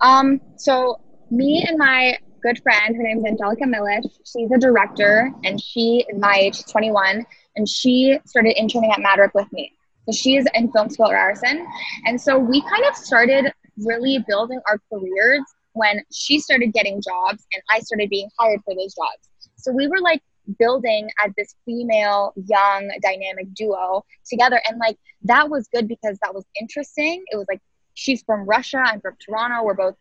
Um, 0.00 0.40
so 0.56 1.00
me 1.30 1.64
and 1.66 1.78
my 1.78 2.18
good 2.42 2.62
friend, 2.62 2.94
her 2.94 3.02
name 3.02 3.18
is 3.18 3.24
Angelica 3.24 3.64
Milish. 3.64 4.04
She's 4.24 4.50
a 4.50 4.58
director, 4.58 5.32
and 5.44 5.60
she 5.60 6.04
is 6.08 6.18
my 6.18 6.36
age, 6.36 6.64
21, 6.66 7.24
and 7.56 7.68
she 7.68 8.18
started 8.26 8.58
interning 8.60 8.92
at 8.92 9.00
Madrick 9.00 9.34
with 9.34 9.50
me. 9.52 9.72
So 10.06 10.12
she's 10.12 10.44
in 10.54 10.70
film 10.72 10.90
school 10.90 11.06
at 11.06 11.14
Ryerson. 11.14 11.66
And 12.06 12.20
so 12.20 12.38
we 12.38 12.60
kind 12.62 12.84
of 12.84 12.94
started 12.94 13.50
really 13.78 14.22
building 14.28 14.60
our 14.68 14.78
careers 14.92 15.42
when 15.72 16.02
she 16.12 16.38
started 16.38 16.72
getting 16.72 17.00
jobs 17.02 17.44
and 17.52 17.62
I 17.70 17.80
started 17.80 18.10
being 18.10 18.28
hired 18.38 18.60
for 18.64 18.74
those 18.74 18.94
jobs. 18.94 19.28
So 19.56 19.72
we 19.72 19.88
were 19.88 20.00
like 20.00 20.22
building 20.58 21.08
as 21.24 21.32
this 21.36 21.54
female, 21.64 22.32
young, 22.36 22.90
dynamic 23.02 23.52
duo 23.54 24.04
together. 24.28 24.60
And 24.68 24.78
like 24.78 24.98
that 25.22 25.48
was 25.48 25.68
good 25.72 25.88
because 25.88 26.18
that 26.22 26.34
was 26.34 26.44
interesting. 26.60 27.24
It 27.32 27.36
was 27.36 27.46
like 27.48 27.60
she's 27.94 28.22
from 28.22 28.44
Russia, 28.44 28.82
I'm 28.84 29.00
from 29.00 29.16
Toronto. 29.24 29.64
We're 29.64 29.74
both 29.74 29.96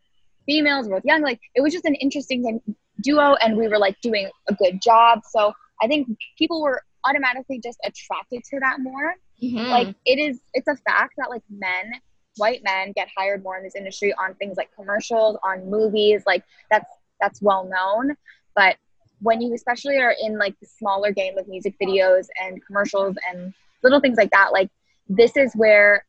females, 0.46 0.88
we're 0.88 0.98
both 0.98 1.06
young. 1.06 1.22
Like 1.22 1.40
it 1.56 1.62
was 1.62 1.74
just 1.74 1.86
an 1.86 1.96
interesting 1.96 2.62
duo 3.02 3.36
and 3.36 3.58
we 3.58 3.68
were 3.68 3.78
like 3.78 4.00
doing 4.02 4.30
a 4.50 4.54
good 4.54 4.82
job. 4.82 5.22
So 5.30 5.54
I 5.82 5.88
think 5.88 6.08
people 6.38 6.62
were 6.62 6.82
automatically 7.06 7.60
just 7.64 7.80
attracted 7.84 8.44
to 8.46 8.60
that 8.60 8.80
more. 8.80 9.16
Mm-hmm. 9.42 9.70
Like 9.70 9.96
it 10.06 10.20
is, 10.20 10.40
it's 10.54 10.68
a 10.68 10.76
fact 10.76 11.14
that 11.18 11.30
like 11.30 11.44
men, 11.50 11.94
white 12.38 12.64
men, 12.64 12.94
get 12.94 13.10
hired 13.16 13.44
more 13.44 13.58
in 13.58 13.64
this 13.64 13.76
industry 13.76 14.14
on 14.14 14.36
things 14.36 14.58
like 14.58 14.74
commercials, 14.76 15.38
on 15.44 15.70
movies. 15.70 16.24
Like 16.26 16.44
that's 16.70 16.90
that's 17.20 17.42
well 17.42 17.66
known. 17.66 18.16
But 18.56 18.78
when 19.22 19.42
you 19.42 19.54
especially 19.54 19.98
are 19.98 20.16
in 20.22 20.38
like 20.38 20.60
the 20.60 20.66
smaller 20.66 21.12
game 21.12 21.38
of 21.38 21.48
music 21.48 21.76
videos 21.82 22.28
and 22.42 22.64
commercials 22.66 23.16
and 23.30 23.54
little 23.82 24.00
things 24.00 24.18
like 24.18 24.32
that, 24.32 24.52
like 24.52 24.70
this 25.08 25.36
is 25.38 25.54
where 25.56 26.06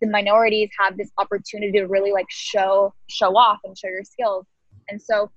the 0.00 0.06
minorities 0.08 0.70
have 0.78 0.96
this 0.96 1.10
opportunity 1.18 1.72
to 1.78 1.86
really 1.86 2.12
like 2.12 2.26
show 2.28 2.92
show 3.08 3.36
off 3.36 3.58
and 3.64 3.76
show 3.78 3.88
your 3.88 4.04
skills. 4.04 4.46
And 4.88 5.00
so 5.00 5.30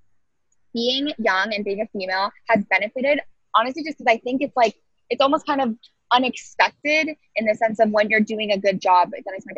being 0.74 1.12
young 1.18 1.54
and 1.54 1.64
being 1.66 1.82
a 1.82 1.88
female 1.88 2.32
has 2.48 2.64
benefited 2.70 3.20
honestly 3.56 3.84
just 3.84 3.98
because 3.98 4.12
I 4.12 4.20
think 4.20 4.42
it's 4.42 4.56
like 4.56 4.76
it's 5.10 5.22
almost 5.22 5.46
kind 5.46 5.62
of 5.62 5.76
unexpected 6.12 7.10
in 7.36 7.46
the 7.46 7.56
sense 7.56 7.80
of 7.80 7.92
when 7.92 8.10
you're 8.10 8.20
doing 8.20 8.52
a 8.52 8.58
good 8.58 8.82
job. 8.82 9.12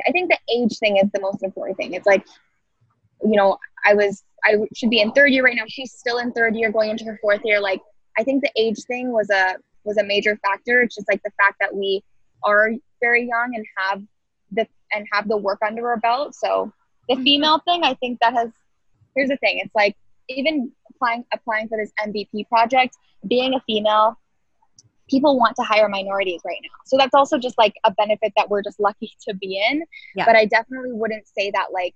I 0.08 0.12
think 0.12 0.30
the 0.30 0.40
age 0.54 0.78
thing 0.80 0.98
is 0.98 1.10
the 1.14 1.22
most 1.22 1.44
important 1.44 1.78
thing. 1.78 1.94
It's 1.94 2.06
like, 2.06 2.26
you 3.24 3.36
know, 3.36 3.58
I 3.86 3.94
was, 3.94 4.24
I 4.44 4.58
should 4.76 4.90
be 4.90 5.02
in 5.02 5.12
third 5.12 5.32
year 5.32 5.44
right 5.44 5.56
now. 5.56 5.64
She's 5.68 5.94
still 5.94 6.18
in 6.18 6.32
third 6.32 6.56
year, 6.56 6.72
going 6.72 6.90
into 6.90 7.06
her 7.06 7.20
fourth 7.22 7.42
year. 7.44 7.60
Like, 7.62 7.82
I 8.18 8.24
think 8.24 8.44
the 8.44 8.52
age 8.58 8.84
thing 8.86 9.12
was 9.12 9.30
a 9.30 9.56
was 9.84 9.98
a 9.98 10.04
major 10.04 10.38
factor. 10.38 10.82
It's 10.82 10.96
just 10.96 11.08
like 11.10 11.22
the 11.24 11.32
fact 11.42 11.56
that 11.60 11.74
we 11.74 12.04
are 12.44 12.72
very 13.02 13.28
young 13.28 13.54
and 13.56 13.66
have 13.78 14.04
the 14.52 14.68
and 14.94 15.08
have 15.12 15.28
the 15.28 15.38
work 15.38 15.60
under 15.66 15.90
our 15.90 15.98
belt. 15.98 16.36
So 16.36 16.72
the 17.08 17.16
mm-hmm. 17.16 17.24
female 17.24 17.60
thing, 17.66 17.84
I 17.84 17.94
think 17.96 18.20
that 18.22 18.34
has. 18.34 18.50
Here's 19.16 19.30
the 19.30 19.38
thing. 19.38 19.60
It's 19.62 19.76
like 19.76 19.98
even 20.30 20.72
applying 20.90 21.26
applying 21.34 21.68
for 21.68 21.78
this 21.78 21.92
MVP 22.06 22.48
project, 22.48 22.96
being 23.28 23.54
a 23.54 23.60
female 23.62 24.18
people 25.12 25.38
want 25.38 25.56
to 25.58 25.64
hire 25.64 25.90
minorities 25.90 26.42
right 26.46 26.60
now. 26.64 26.70
So 26.86 26.98
that's 26.98 27.14
also 27.14 27.38
just 27.38 27.58
like 27.58 27.74
a 27.84 27.92
benefit 27.92 28.32
that 28.38 28.50
we're 28.50 28.64
just 28.64 28.80
lucky 28.80 29.12
to 29.28 29.36
be 29.36 29.62
in. 29.70 29.84
Yeah. 30.16 30.26
But 30.26 30.36
I 30.36 30.46
definitely 30.46 30.94
wouldn't 30.94 31.28
say 31.28 31.52
that 31.52 31.68
like 31.74 31.94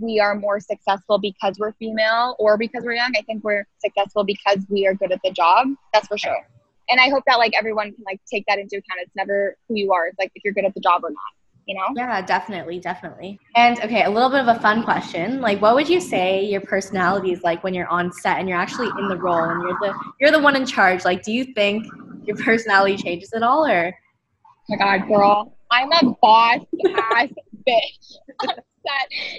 we 0.00 0.20
are 0.20 0.34
more 0.34 0.60
successful 0.60 1.18
because 1.18 1.56
we're 1.58 1.72
female 1.72 2.36
or 2.38 2.58
because 2.58 2.84
we're 2.84 2.94
young. 2.94 3.12
I 3.16 3.22
think 3.22 3.42
we're 3.42 3.66
successful 3.78 4.24
because 4.24 4.58
we 4.68 4.86
are 4.86 4.94
good 4.94 5.12
at 5.12 5.20
the 5.24 5.30
job. 5.30 5.68
That's 5.92 6.06
for 6.06 6.18
sure. 6.18 6.46
And 6.88 7.00
I 7.00 7.08
hope 7.08 7.22
that 7.26 7.38
like 7.38 7.52
everyone 7.56 7.92
can 7.92 8.04
like 8.04 8.20
take 8.30 8.44
that 8.48 8.58
into 8.58 8.76
account. 8.76 9.00
It's 9.02 9.14
never 9.16 9.56
who 9.68 9.76
you 9.76 9.92
are. 9.92 10.08
It's 10.08 10.18
like 10.18 10.32
if 10.34 10.44
you're 10.44 10.54
good 10.54 10.64
at 10.64 10.74
the 10.74 10.80
job 10.80 11.02
or 11.04 11.10
not. 11.10 11.18
You 11.66 11.76
know? 11.76 11.86
Yeah, 11.94 12.20
definitely, 12.22 12.80
definitely. 12.80 13.38
And 13.54 13.78
okay, 13.80 14.04
a 14.04 14.10
little 14.10 14.30
bit 14.30 14.40
of 14.40 14.48
a 14.48 14.58
fun 14.60 14.82
question. 14.82 15.40
Like 15.40 15.60
what 15.60 15.74
would 15.74 15.88
you 15.88 16.00
say 16.00 16.44
your 16.44 16.62
personality 16.62 17.32
is 17.32 17.42
like 17.42 17.62
when 17.62 17.74
you're 17.74 17.88
on 17.88 18.12
set 18.12 18.38
and 18.38 18.48
you're 18.48 18.58
actually 18.58 18.88
in 18.98 19.08
the 19.08 19.16
role 19.16 19.44
and 19.44 19.62
you're 19.62 19.78
the 19.80 19.94
you're 20.20 20.32
the 20.32 20.40
one 20.40 20.56
in 20.56 20.66
charge? 20.66 21.04
Like 21.04 21.22
do 21.22 21.32
you 21.32 21.44
think 21.54 21.86
your 22.26 22.36
personality 22.36 22.96
changes 22.96 23.32
at 23.32 23.42
all 23.42 23.66
or 23.66 23.88
oh 23.88 24.52
my 24.68 24.76
god 24.76 25.06
girl 25.08 25.56
i'm 25.70 25.90
a 25.92 26.14
boss 26.22 26.60
ass 26.96 27.28
bitch 27.66 28.16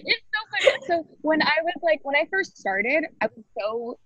it's 0.04 0.26
so 0.34 0.42
funny 0.52 0.78
so 0.88 1.08
when 1.22 1.42
i 1.42 1.56
was 1.64 1.76
like 1.82 2.00
when 2.04 2.16
i 2.16 2.26
first 2.30 2.58
started 2.58 3.06
i 3.22 3.28
was 3.36 3.46
so 3.58 3.98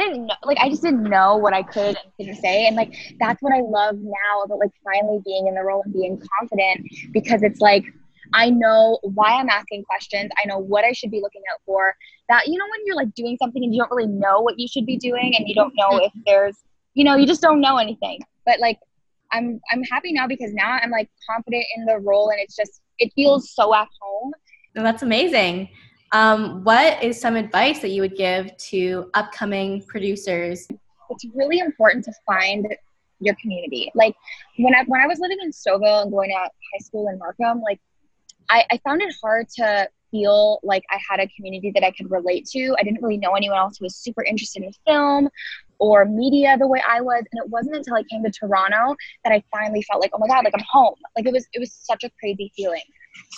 I 0.00 0.04
didn't 0.04 0.26
know, 0.26 0.34
like, 0.44 0.58
I 0.58 0.68
just 0.68 0.82
didn't 0.82 1.04
know 1.04 1.36
what 1.36 1.54
I 1.54 1.62
could 1.62 1.96
and 1.96 2.12
couldn't 2.16 2.36
say. 2.36 2.66
And, 2.66 2.76
like, 2.76 2.94
that's 3.18 3.40
what 3.42 3.52
I 3.52 3.60
love 3.60 3.96
now 3.98 4.42
about, 4.44 4.58
like, 4.58 4.72
finally 4.84 5.20
being 5.24 5.46
in 5.46 5.54
the 5.54 5.62
role 5.62 5.82
and 5.84 5.92
being 5.92 6.20
confident 6.38 6.86
because 7.12 7.42
it's 7.42 7.60
like, 7.60 7.84
I 8.34 8.50
know 8.50 8.98
why 9.02 9.30
I'm 9.30 9.48
asking 9.48 9.84
questions. 9.84 10.30
I 10.42 10.48
know 10.48 10.58
what 10.58 10.84
I 10.84 10.92
should 10.92 11.10
be 11.10 11.20
looking 11.20 11.42
out 11.52 11.60
for. 11.64 11.94
That, 12.28 12.46
you 12.46 12.58
know, 12.58 12.64
when 12.64 12.80
you're, 12.84 12.96
like, 12.96 13.14
doing 13.14 13.36
something 13.40 13.62
and 13.62 13.74
you 13.74 13.80
don't 13.80 13.90
really 13.90 14.10
know 14.10 14.40
what 14.40 14.58
you 14.58 14.68
should 14.68 14.86
be 14.86 14.96
doing 14.96 15.34
and 15.36 15.48
you 15.48 15.54
don't 15.54 15.72
know 15.76 15.98
if 15.98 16.10
mm-hmm. 16.10 16.20
there's 16.26 16.56
you 16.96 17.04
know, 17.04 17.14
you 17.14 17.26
just 17.26 17.42
don't 17.42 17.60
know 17.60 17.76
anything. 17.76 18.18
But 18.44 18.58
like 18.58 18.78
I'm 19.30 19.60
I'm 19.70 19.82
happy 19.84 20.12
now 20.12 20.26
because 20.26 20.52
now 20.52 20.78
I'm 20.82 20.90
like 20.90 21.08
confident 21.30 21.64
in 21.76 21.84
the 21.84 21.98
role 21.98 22.30
and 22.30 22.40
it's 22.40 22.56
just 22.56 22.80
it 22.98 23.12
feels 23.14 23.54
so 23.54 23.72
at 23.74 23.86
home. 24.00 24.32
That's 24.74 25.02
amazing. 25.02 25.68
Um, 26.12 26.62
what 26.64 27.02
is 27.02 27.20
some 27.20 27.36
advice 27.36 27.80
that 27.80 27.90
you 27.90 28.02
would 28.02 28.16
give 28.16 28.56
to 28.56 29.10
upcoming 29.14 29.82
producers? 29.82 30.66
It's 31.10 31.26
really 31.34 31.58
important 31.58 32.04
to 32.04 32.12
find 32.26 32.66
your 33.20 33.34
community. 33.40 33.90
Like 33.94 34.14
when 34.58 34.74
I 34.74 34.84
when 34.86 35.00
I 35.00 35.06
was 35.06 35.18
living 35.18 35.38
in 35.42 35.50
Stouffville 35.50 36.02
and 36.02 36.10
going 36.10 36.30
to 36.30 36.36
high 36.36 36.80
school 36.80 37.08
in 37.08 37.18
Markham, 37.18 37.60
like 37.60 37.80
I, 38.50 38.64
I 38.70 38.78
found 38.78 39.02
it 39.02 39.14
hard 39.22 39.48
to 39.56 39.88
feel 40.10 40.60
like 40.62 40.84
I 40.90 40.98
had 41.08 41.20
a 41.20 41.28
community 41.28 41.72
that 41.74 41.84
I 41.84 41.90
could 41.90 42.10
relate 42.10 42.46
to. 42.52 42.76
I 42.78 42.82
didn't 42.82 43.02
really 43.02 43.16
know 43.16 43.32
anyone 43.32 43.58
else 43.58 43.78
who 43.78 43.84
was 43.84 43.96
super 43.96 44.22
interested 44.22 44.62
in 44.62 44.72
film 44.86 45.28
or 45.78 46.04
media 46.04 46.56
the 46.58 46.66
way 46.66 46.82
I 46.88 47.00
was. 47.00 47.24
And 47.32 47.44
it 47.44 47.50
wasn't 47.50 47.76
until 47.76 47.94
I 47.94 48.02
came 48.04 48.22
to 48.22 48.30
Toronto 48.30 48.96
that 49.24 49.32
I 49.32 49.42
finally 49.50 49.82
felt 49.82 50.00
like, 50.00 50.10
oh 50.14 50.18
my 50.18 50.28
God, 50.28 50.44
like 50.44 50.54
I'm 50.54 50.64
home. 50.70 50.94
Like 51.16 51.26
it 51.26 51.32
was 51.32 51.46
it 51.52 51.58
was 51.58 51.72
such 51.72 52.04
a 52.04 52.10
crazy 52.20 52.52
feeling. 52.56 52.82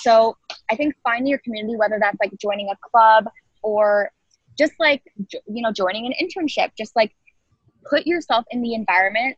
So 0.01 0.37
I 0.71 0.77
think 0.77 0.95
finding 1.03 1.29
your 1.29 1.39
community, 1.39 1.77
whether 1.77 1.99
that's 2.01 2.19
like 2.21 2.33
joining 2.41 2.71
a 2.71 2.77
club 2.91 3.27
or 3.63 4.11
just 4.57 4.73
like 4.79 5.03
you 5.47 5.63
know, 5.63 5.73
joining 5.73 6.07
an 6.07 6.13
internship, 6.21 6.71
just 6.77 6.95
like 6.97 7.15
put 7.89 8.07
yourself 8.07 8.45
in 8.51 8.63
the 8.63 8.75
environment 8.75 9.37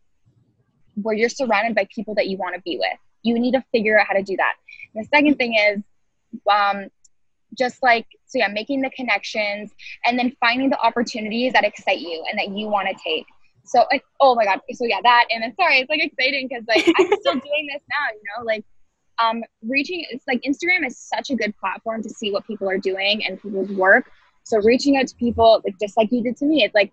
where 0.95 1.15
you're 1.15 1.29
surrounded 1.29 1.75
by 1.75 1.87
people 1.95 2.15
that 2.15 2.27
you 2.27 2.37
want 2.37 2.55
to 2.55 2.61
be 2.63 2.77
with. 2.79 2.99
You 3.23 3.39
need 3.39 3.53
to 3.53 3.65
figure 3.73 3.99
out 3.99 4.07
how 4.07 4.15
to 4.15 4.23
do 4.23 4.37
that. 4.37 4.55
And 4.95 5.05
the 5.05 5.09
second 5.09 5.37
thing 5.37 5.55
is 5.55 5.83
um, 6.51 6.89
just 7.57 7.83
like 7.83 8.07
so 8.27 8.39
yeah 8.39 8.49
making 8.49 8.81
the 8.81 8.91
connections 8.91 9.73
and 10.07 10.19
then 10.19 10.33
finding 10.41 10.71
the 10.71 10.81
opportunities 10.81 11.53
that 11.53 11.65
excite 11.65 11.99
you 11.99 12.25
and 12.31 12.39
that 12.39 12.57
you 12.57 12.69
want 12.69 12.89
to 12.89 12.95
take 13.03 13.27
so 13.65 13.85
oh 14.21 14.35
my 14.35 14.45
god 14.45 14.61
so 14.73 14.85
yeah 14.85 15.01
that 15.03 15.25
and 15.31 15.43
then 15.43 15.55
sorry 15.57 15.79
it's 15.79 15.91
like 15.91 16.03
exciting 16.03 16.49
because 16.49 16.65
like 16.69 16.87
i'm 16.99 17.07
still 17.21 17.35
doing 17.51 17.69
this 17.73 17.83
now 17.89 18.15
you 18.15 18.23
know 18.37 18.45
like 18.45 18.65
um 19.23 19.43
reaching 19.63 20.05
it's 20.11 20.25
like 20.27 20.41
instagram 20.43 20.87
is 20.87 20.99
such 20.99 21.31
a 21.31 21.37
good 21.37 21.57
platform 21.59 22.03
to 22.03 22.09
see 22.09 22.33
what 22.33 22.47
people 22.47 22.69
are 22.69 22.79
doing 22.79 23.25
and 23.27 23.41
people's 23.41 23.71
work 23.71 24.11
so 24.45 24.59
reaching 24.63 24.97
out 24.97 25.07
to 25.07 25.15
people 25.17 25.61
like 25.65 25.75
just 25.81 25.97
like 25.97 26.11
you 26.11 26.23
did 26.23 26.37
to 26.37 26.45
me 26.45 26.63
it's 26.65 26.75
like 26.75 26.93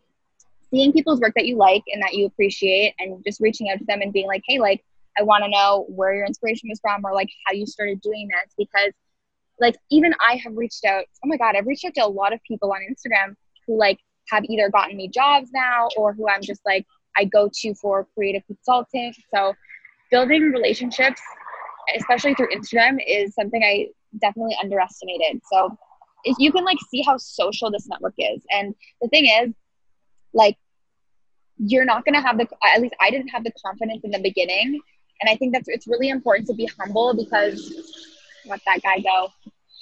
seeing 0.70 0.92
people's 0.92 1.20
work 1.20 1.34
that 1.36 1.46
you 1.46 1.56
like 1.56 1.84
and 1.94 2.02
that 2.02 2.14
you 2.14 2.26
appreciate 2.26 2.94
and 3.00 3.24
just 3.26 3.40
reaching 3.40 3.70
out 3.70 3.78
to 3.78 3.86
them 3.86 4.02
and 4.02 4.12
being 4.12 4.28
like 4.28 4.44
hey 4.48 4.60
like 4.60 4.84
i 5.18 5.24
want 5.24 5.44
to 5.44 5.50
know 5.50 5.86
where 5.90 6.14
your 6.14 6.26
inspiration 6.26 6.70
was 6.70 6.80
from 6.80 7.02
or 7.06 7.14
like 7.14 7.30
how 7.46 7.54
you 7.54 7.66
started 7.66 8.02
doing 8.02 8.28
this 8.28 8.54
because 8.58 8.92
like 9.60 9.76
even 9.90 10.14
I 10.26 10.36
have 10.44 10.56
reached 10.56 10.86
out. 10.86 11.06
Oh 11.24 11.28
my 11.28 11.38
god, 11.38 11.56
I've 11.56 11.66
reached 11.66 11.86
out 11.86 11.96
to 11.96 12.06
a 12.06 12.08
lot 12.08 12.34
of 12.34 12.40
people 12.44 12.72
on 12.72 12.80
Instagram 12.90 13.36
who 13.66 13.78
like 13.78 14.00
have 14.30 14.44
either 14.46 14.70
gotten 14.70 14.98
me 14.98 15.08
jobs 15.08 15.50
now 15.54 15.90
or 15.98 16.14
who 16.14 16.28
I'm 16.30 16.42
just 16.42 16.62
like 16.66 16.86
I 17.18 17.26
go 17.26 17.50
to 17.52 17.74
for 17.76 18.08
creative 18.14 18.44
consulting. 18.46 19.14
So 19.34 19.54
building 20.12 20.44
relationships, 20.44 21.22
especially 21.96 22.34
through 22.34 22.50
Instagram, 22.50 22.98
is 23.06 23.34
something 23.36 23.64
I 23.64 23.88
definitely 24.20 24.58
underestimated. 24.62 25.42
So 25.52 25.78
if 26.24 26.36
you 26.40 26.52
can 26.52 26.66
like 26.66 26.78
see 26.90 27.02
how 27.02 27.18
social 27.18 27.72
this 27.72 27.88
network 27.88 28.16
is, 28.18 28.42
and 28.52 28.76
the 29.02 29.08
thing 29.08 29.26
is, 29.26 29.54
like 30.34 30.58
you're 31.58 31.86
not 31.86 32.06
gonna 32.06 32.22
have 32.22 32.38
the 32.38 32.48
at 32.64 32.82
least 32.82 32.96
I 33.02 33.10
didn't 33.10 33.30
have 33.30 33.44
the 33.44 33.52
confidence 33.66 34.04
in 34.04 34.12
the 34.12 34.20
beginning, 34.20 34.80
and 35.22 35.30
I 35.30 35.36
think 35.36 35.54
that's 35.54 35.68
it's 35.68 35.88
really 35.88 36.10
important 36.10 36.48
to 36.48 36.54
be 36.54 36.70
humble 36.80 37.14
because 37.14 38.06
let 38.46 38.62
that 38.66 38.82
guy 38.82 39.00
go. 39.00 39.30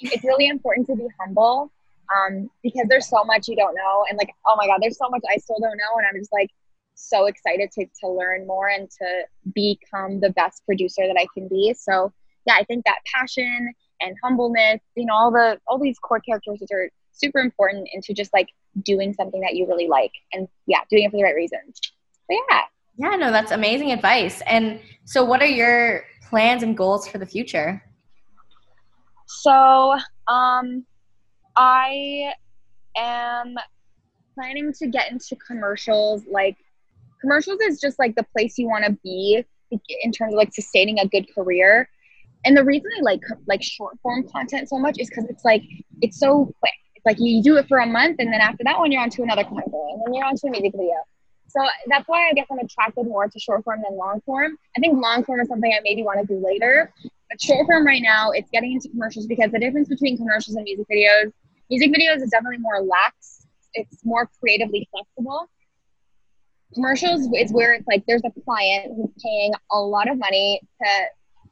It's 0.00 0.24
really 0.24 0.48
important 0.48 0.86
to 0.88 0.96
be 0.96 1.06
humble 1.20 1.70
um, 2.14 2.50
because 2.62 2.86
there's 2.88 3.08
so 3.08 3.24
much 3.24 3.48
you 3.48 3.56
don't 3.56 3.74
know. 3.74 4.04
And 4.08 4.18
like, 4.18 4.30
oh 4.46 4.56
my 4.56 4.66
God, 4.66 4.78
there's 4.80 4.98
so 4.98 5.08
much 5.08 5.22
I 5.30 5.36
still 5.38 5.58
don't 5.60 5.76
know. 5.76 5.98
And 5.98 6.06
I'm 6.06 6.18
just 6.18 6.32
like, 6.32 6.50
so 6.96 7.26
excited 7.26 7.70
to, 7.72 7.86
to 8.00 8.08
learn 8.08 8.46
more 8.46 8.68
and 8.68 8.90
to 8.90 9.22
become 9.54 10.20
the 10.20 10.30
best 10.30 10.64
producer 10.66 11.06
that 11.06 11.16
I 11.18 11.26
can 11.34 11.46
be. 11.48 11.74
So 11.78 12.12
yeah, 12.46 12.54
I 12.54 12.64
think 12.64 12.84
that 12.84 12.98
passion 13.14 13.72
and 14.00 14.16
humbleness, 14.22 14.80
you 14.96 15.06
know, 15.06 15.14
all 15.14 15.30
the 15.30 15.60
all 15.66 15.78
these 15.78 15.98
core 15.98 16.20
characteristics 16.20 16.70
are 16.72 16.90
super 17.12 17.38
important 17.38 17.88
into 17.92 18.12
just 18.12 18.32
like 18.32 18.48
doing 18.82 19.12
something 19.14 19.40
that 19.40 19.54
you 19.54 19.66
really 19.66 19.88
like 19.88 20.12
and 20.32 20.48
yeah, 20.66 20.80
doing 20.90 21.04
it 21.04 21.10
for 21.10 21.16
the 21.16 21.22
right 21.22 21.34
reasons. 21.34 21.80
Yeah. 22.28 22.62
Yeah, 22.98 23.16
no, 23.16 23.30
that's 23.30 23.52
amazing 23.52 23.92
advice. 23.92 24.40
And 24.46 24.80
so 25.04 25.22
what 25.24 25.42
are 25.42 25.46
your 25.46 26.04
plans 26.28 26.62
and 26.62 26.76
goals 26.76 27.06
for 27.06 27.18
the 27.18 27.26
future? 27.26 27.82
So, 29.26 29.96
um 30.28 30.84
I 31.56 32.32
am 32.96 33.54
planning 34.34 34.72
to 34.74 34.86
get 34.86 35.10
into 35.10 35.36
commercials 35.36 36.22
like 36.30 36.56
commercials 37.26 37.60
is 37.60 37.80
just 37.80 37.98
like 37.98 38.14
the 38.14 38.22
place 38.22 38.56
you 38.56 38.68
want 38.68 38.84
to 38.84 38.92
be 39.02 39.44
in 40.02 40.12
terms 40.12 40.32
of 40.32 40.36
like 40.36 40.54
sustaining 40.54 41.00
a 41.00 41.08
good 41.08 41.26
career. 41.34 41.88
And 42.44 42.56
the 42.56 42.64
reason 42.64 42.88
i 42.98 43.00
like 43.02 43.20
like 43.48 43.62
short 43.62 43.98
form 44.00 44.28
content 44.28 44.68
so 44.68 44.78
much 44.78 44.96
is 45.00 45.08
because 45.08 45.24
it's 45.28 45.44
like 45.44 45.62
it's 46.02 46.18
so 46.18 46.54
quick. 46.60 46.78
It's 46.94 47.04
like 47.04 47.18
you 47.18 47.42
do 47.42 47.56
it 47.56 47.66
for 47.66 47.78
a 47.78 47.86
month 47.86 48.16
and 48.20 48.32
then 48.32 48.40
after 48.40 48.62
that 48.64 48.78
one 48.78 48.92
you're 48.92 49.02
on 49.02 49.10
to 49.10 49.22
another 49.22 49.42
commercial 49.42 49.88
and 49.92 50.02
then 50.06 50.14
you're 50.14 50.24
on 50.24 50.36
to 50.36 50.46
a 50.46 50.50
music 50.50 50.72
video. 50.72 50.94
So 51.48 51.60
that's 51.88 52.06
why 52.06 52.28
i 52.28 52.32
guess 52.34 52.46
i'm 52.50 52.58
attracted 52.58 53.06
more 53.06 53.26
to 53.28 53.38
short 53.40 53.64
form 53.64 53.82
than 53.82 53.98
long 53.98 54.20
form. 54.24 54.56
I 54.76 54.80
think 54.80 55.02
long 55.02 55.24
form 55.24 55.40
is 55.40 55.48
something 55.48 55.72
i 55.72 55.80
maybe 55.82 56.04
want 56.04 56.20
to 56.20 56.26
do 56.26 56.40
later. 56.44 56.92
But 57.02 57.42
short 57.42 57.66
form 57.66 57.84
right 57.84 58.02
now 58.02 58.30
it's 58.30 58.50
getting 58.50 58.72
into 58.72 58.88
commercials 58.90 59.26
because 59.26 59.50
the 59.50 59.58
difference 59.58 59.88
between 59.88 60.16
commercials 60.16 60.54
and 60.54 60.64
music 60.64 60.86
videos 60.88 61.32
music 61.68 61.90
videos 61.90 62.22
is 62.22 62.30
definitely 62.30 62.58
more 62.58 62.80
lax. 62.80 63.46
It's 63.74 64.04
more 64.04 64.30
creatively 64.40 64.88
flexible 64.92 65.48
commercials 66.74 67.28
is 67.36 67.52
where 67.52 67.74
it's 67.74 67.86
like 67.86 68.04
there's 68.06 68.22
a 68.24 68.40
client 68.42 68.92
who's 68.96 69.10
paying 69.22 69.52
a 69.72 69.78
lot 69.78 70.08
of 70.08 70.18
money 70.18 70.60
to 70.82 70.88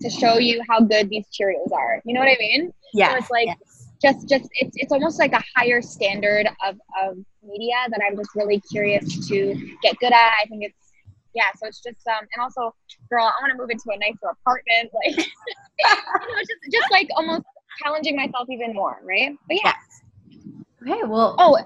to 0.03 0.11
show 0.11 0.39
you 0.39 0.61
how 0.69 0.81
good 0.81 1.09
these 1.09 1.27
Cheerios 1.29 1.73
are. 1.73 2.03
You 2.05 2.15
know 2.15 2.21
what 2.21 2.29
I 2.29 2.37
mean? 2.39 2.73
Yeah. 2.93 3.13
So 3.13 3.17
it's 3.19 3.31
like 3.31 3.47
yes. 3.47 3.89
just 4.03 4.29
just 4.29 4.49
it's 4.55 4.77
it's 4.77 4.93
almost 4.93 5.19
like 5.19 5.33
a 5.33 5.43
higher 5.57 5.81
standard 5.83 6.47
of 6.67 6.77
of 7.03 7.17
media 7.43 7.77
that 7.91 8.01
I'm 8.07 8.17
just 8.17 8.31
really 8.35 8.61
curious 8.71 9.29
to 9.29 9.77
get 9.83 9.99
good 9.99 10.13
at. 10.13 10.33
I 10.43 10.47
think 10.49 10.65
it's 10.65 10.93
yeah, 11.35 11.51
so 11.57 11.67
it's 11.67 11.81
just 11.81 12.07
um 12.07 12.27
and 12.35 12.43
also 12.43 12.75
girl, 13.11 13.25
I 13.25 13.33
want 13.43 13.53
to 13.53 13.59
move 13.59 13.71
into 13.71 13.85
a 13.93 13.99
nicer 13.99 14.29
apartment, 14.31 14.91
like 15.05 15.27
you 15.27 16.35
know, 16.35 16.41
just 16.41 16.73
just 16.73 16.91
like 16.91 17.09
almost 17.17 17.45
challenging 17.83 18.17
myself 18.17 18.49
even 18.51 18.75
more, 18.75 18.99
right? 19.05 19.33
But 19.49 19.57
yeah. 19.65 19.73
Yes. 19.73 20.43
Okay, 20.83 21.03
well 21.07 21.35
oh 21.39 21.59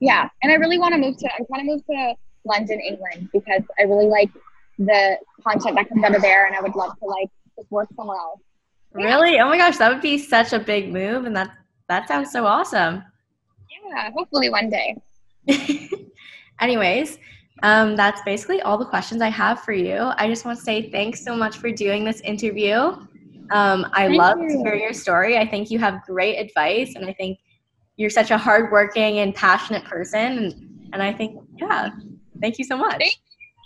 yeah. 0.00 0.28
And 0.42 0.52
I 0.52 0.56
really 0.56 0.78
want 0.78 0.94
to 0.94 1.00
move 1.00 1.16
to 1.18 1.28
I'm 1.38 1.46
trying 1.46 1.66
to 1.66 1.72
move 1.72 1.86
to 1.86 2.14
London, 2.44 2.80
England, 2.80 3.28
because 3.32 3.62
I 3.78 3.82
really 3.82 4.06
like 4.06 4.30
the 4.78 5.18
content 5.42 5.76
that 5.76 5.88
comes 5.88 6.04
out 6.04 6.14
of 6.14 6.22
there, 6.22 6.46
and 6.46 6.54
I 6.54 6.60
would 6.60 6.74
love 6.74 6.98
to 6.98 7.06
like 7.06 7.30
just 7.56 7.70
work 7.70 7.88
somewhere 7.96 8.16
else. 8.16 8.40
Really? 8.92 9.40
Oh 9.40 9.48
my 9.48 9.56
gosh, 9.56 9.78
that 9.78 9.92
would 9.92 10.02
be 10.02 10.18
such 10.18 10.52
a 10.52 10.58
big 10.58 10.92
move, 10.92 11.24
and 11.24 11.36
that 11.36 11.50
that 11.88 12.08
sounds 12.08 12.30
so 12.30 12.46
awesome. 12.46 13.02
Yeah, 13.88 14.10
hopefully 14.12 14.50
one 14.50 14.70
day. 14.70 14.96
Anyways, 16.60 17.18
um, 17.62 17.96
that's 17.96 18.20
basically 18.22 18.60
all 18.62 18.78
the 18.78 18.84
questions 18.84 19.22
I 19.22 19.28
have 19.28 19.60
for 19.60 19.72
you. 19.72 20.12
I 20.16 20.28
just 20.28 20.44
want 20.44 20.58
to 20.58 20.64
say 20.64 20.90
thanks 20.90 21.24
so 21.24 21.36
much 21.36 21.58
for 21.58 21.70
doing 21.70 22.04
this 22.04 22.20
interview. 22.20 22.76
Um, 23.50 23.86
I 23.92 24.08
love 24.08 24.38
to 24.38 24.62
hear 24.64 24.74
your 24.74 24.92
story. 24.92 25.36
I 25.36 25.46
think 25.46 25.70
you 25.70 25.78
have 25.78 26.02
great 26.06 26.36
advice, 26.36 26.94
and 26.94 27.06
I 27.06 27.12
think 27.12 27.38
you're 27.96 28.10
such 28.10 28.30
a 28.30 28.38
hardworking 28.38 29.18
and 29.18 29.34
passionate 29.34 29.84
person. 29.84 30.38
And, 30.38 30.88
and 30.92 31.02
I 31.02 31.12
think, 31.12 31.40
yeah, 31.56 31.90
Thank 32.40 32.58
you 32.58 32.64
so 32.64 32.76
much. 32.76 32.98
Thank 32.98 33.14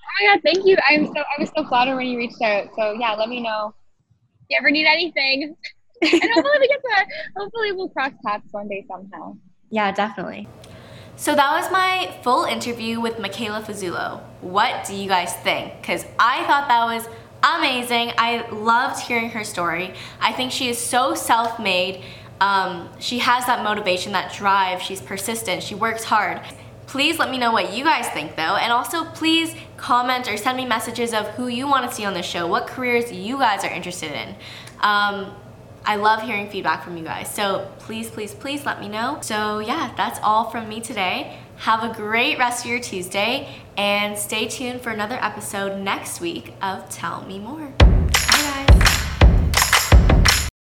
oh 0.08 0.24
my 0.24 0.34
god, 0.34 0.42
thank 0.44 0.66
you. 0.66 0.76
I'm 0.88 1.06
so 1.06 1.20
I 1.20 1.40
was 1.40 1.50
so 1.56 1.64
flattered 1.66 1.96
when 1.96 2.06
you 2.06 2.18
reached 2.18 2.40
out. 2.42 2.68
So 2.76 2.92
yeah, 2.92 3.14
let 3.14 3.28
me 3.28 3.40
know 3.40 3.74
if 4.40 4.46
you 4.50 4.56
ever 4.58 4.70
need 4.70 4.86
anything. 4.86 5.56
and 6.02 6.10
hopefully 6.12 6.58
we 6.60 6.68
get 6.68 6.80
to 6.80 7.06
hopefully 7.36 7.72
we'll 7.72 7.88
cross 7.88 8.12
paths 8.24 8.46
one 8.52 8.68
day 8.68 8.84
somehow. 8.88 9.36
Yeah, 9.70 9.92
definitely. 9.92 10.48
So 11.16 11.34
that 11.34 11.50
was 11.60 11.70
my 11.72 12.16
full 12.22 12.44
interview 12.44 13.00
with 13.00 13.18
Michaela 13.18 13.60
Fazzullo. 13.62 14.22
What 14.40 14.86
do 14.86 14.94
you 14.94 15.08
guys 15.08 15.34
think? 15.34 15.80
Because 15.80 16.04
I 16.18 16.44
thought 16.44 16.68
that 16.68 16.84
was 16.84 17.08
amazing. 17.42 18.12
I 18.16 18.48
loved 18.50 19.00
hearing 19.00 19.30
her 19.30 19.42
story. 19.42 19.94
I 20.20 20.32
think 20.32 20.52
she 20.52 20.68
is 20.68 20.78
so 20.78 21.14
self 21.14 21.58
made. 21.58 22.04
Um, 22.40 22.88
she 23.00 23.18
has 23.18 23.46
that 23.46 23.64
motivation, 23.64 24.12
that 24.12 24.32
drive. 24.32 24.80
She's 24.80 25.00
persistent. 25.00 25.64
She 25.64 25.74
works 25.74 26.04
hard. 26.04 26.40
Please 26.88 27.18
let 27.18 27.30
me 27.30 27.36
know 27.36 27.52
what 27.52 27.74
you 27.74 27.84
guys 27.84 28.08
think 28.08 28.34
though, 28.34 28.56
and 28.56 28.72
also 28.72 29.04
please 29.04 29.54
comment 29.76 30.26
or 30.26 30.38
send 30.38 30.56
me 30.56 30.64
messages 30.64 31.12
of 31.12 31.28
who 31.28 31.48
you 31.48 31.68
want 31.68 31.88
to 31.88 31.94
see 31.94 32.06
on 32.06 32.14
the 32.14 32.22
show, 32.22 32.46
what 32.46 32.66
careers 32.66 33.12
you 33.12 33.36
guys 33.36 33.62
are 33.62 33.70
interested 33.70 34.10
in. 34.10 34.30
Um, 34.80 35.34
I 35.84 35.96
love 35.96 36.22
hearing 36.22 36.48
feedback 36.48 36.82
from 36.82 36.96
you 36.96 37.04
guys, 37.04 37.32
so 37.32 37.70
please, 37.80 38.10
please, 38.10 38.34
please 38.34 38.64
let 38.64 38.80
me 38.80 38.88
know. 38.88 39.18
So 39.20 39.58
yeah, 39.58 39.92
that's 39.98 40.18
all 40.22 40.50
from 40.50 40.66
me 40.66 40.80
today. 40.80 41.38
Have 41.56 41.84
a 41.84 41.92
great 41.92 42.38
rest 42.38 42.64
of 42.64 42.70
your 42.70 42.80
Tuesday, 42.80 43.54
and 43.76 44.16
stay 44.16 44.48
tuned 44.48 44.80
for 44.80 44.88
another 44.88 45.18
episode 45.20 45.82
next 45.82 46.22
week 46.22 46.54
of 46.62 46.88
Tell 46.88 47.22
Me 47.26 47.38
More. 47.38 47.70